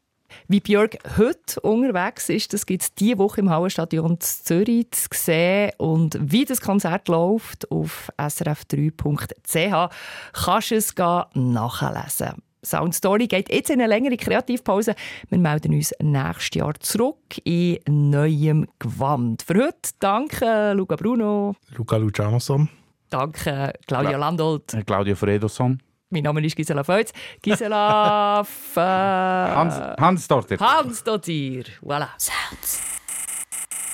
Wie 0.48 0.60
Björk 0.60 0.98
heute 1.18 1.60
unterwegs 1.62 2.30
ist, 2.30 2.54
das 2.54 2.66
gibt 2.66 2.84
es 2.84 2.94
diese 2.94 3.18
Woche 3.18 3.42
im 3.42 3.50
Hallenstadion 3.50 4.20
Zürich 4.20 4.92
zu 4.92 5.08
sehen. 5.14 5.72
Und 5.78 6.18
wie 6.20 6.46
das 6.46 6.62
Konzert 6.62 7.08
läuft, 7.08 7.70
auf 7.72 8.10
srf3.ch 8.18 9.90
kannst 10.34 10.72
du 10.72 10.76
es 10.76 10.96
nachlesen. 11.34 12.42
Sound 12.66 12.96
Story 12.96 13.28
geht 13.28 13.52
jetzt 13.52 13.70
in 13.70 13.80
eine 13.80 13.88
längere 13.88 14.18
Kreativpause. 14.18 14.96
Wir 15.30 15.38
melden 15.38 15.74
uns 15.74 15.94
nächstes 16.02 16.56
Jahr 16.56 16.74
zurück 16.80 17.38
in 17.44 17.80
neuem 17.86 18.68
Gewand. 18.80 19.44
Für 19.44 19.66
heute 19.66 19.92
danke 20.00 20.74
Luca 20.74 20.96
Bruno. 20.96 21.56
Luca 21.76 21.98
Lucianoson. 21.98 22.68
Danke 23.10 23.74
Claudia 23.88 24.10
Cla 24.10 24.18
Landolt. 24.18 24.78
Claudia 24.86 25.16
Fredoson. 25.16 25.82
Mein 26.10 26.24
Name 26.24 26.46
ist 26.46 26.56
Gisela 26.56 26.86
Feutz. 26.86 27.12
Gisela 27.42 28.40
F 28.42 28.78
Hans, 28.78 29.76
Hans 30.00 30.28
Dortir. 30.28 30.58
Hans 30.58 31.04
Dortir. 31.04 31.66
Voilà. 31.82 32.08
Sounds. 32.18 32.82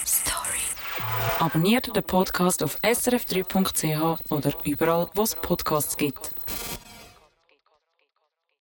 Story. 0.06 0.60
Abonniert 1.40 1.96
den 1.96 2.04
Podcast 2.04 2.62
auf 2.62 2.78
srf3.ch 2.84 4.32
oder 4.32 4.52
überall, 4.64 5.08
wo 5.16 5.24
es 5.24 5.34
Podcasts 5.34 5.98
gibt. 5.98 6.36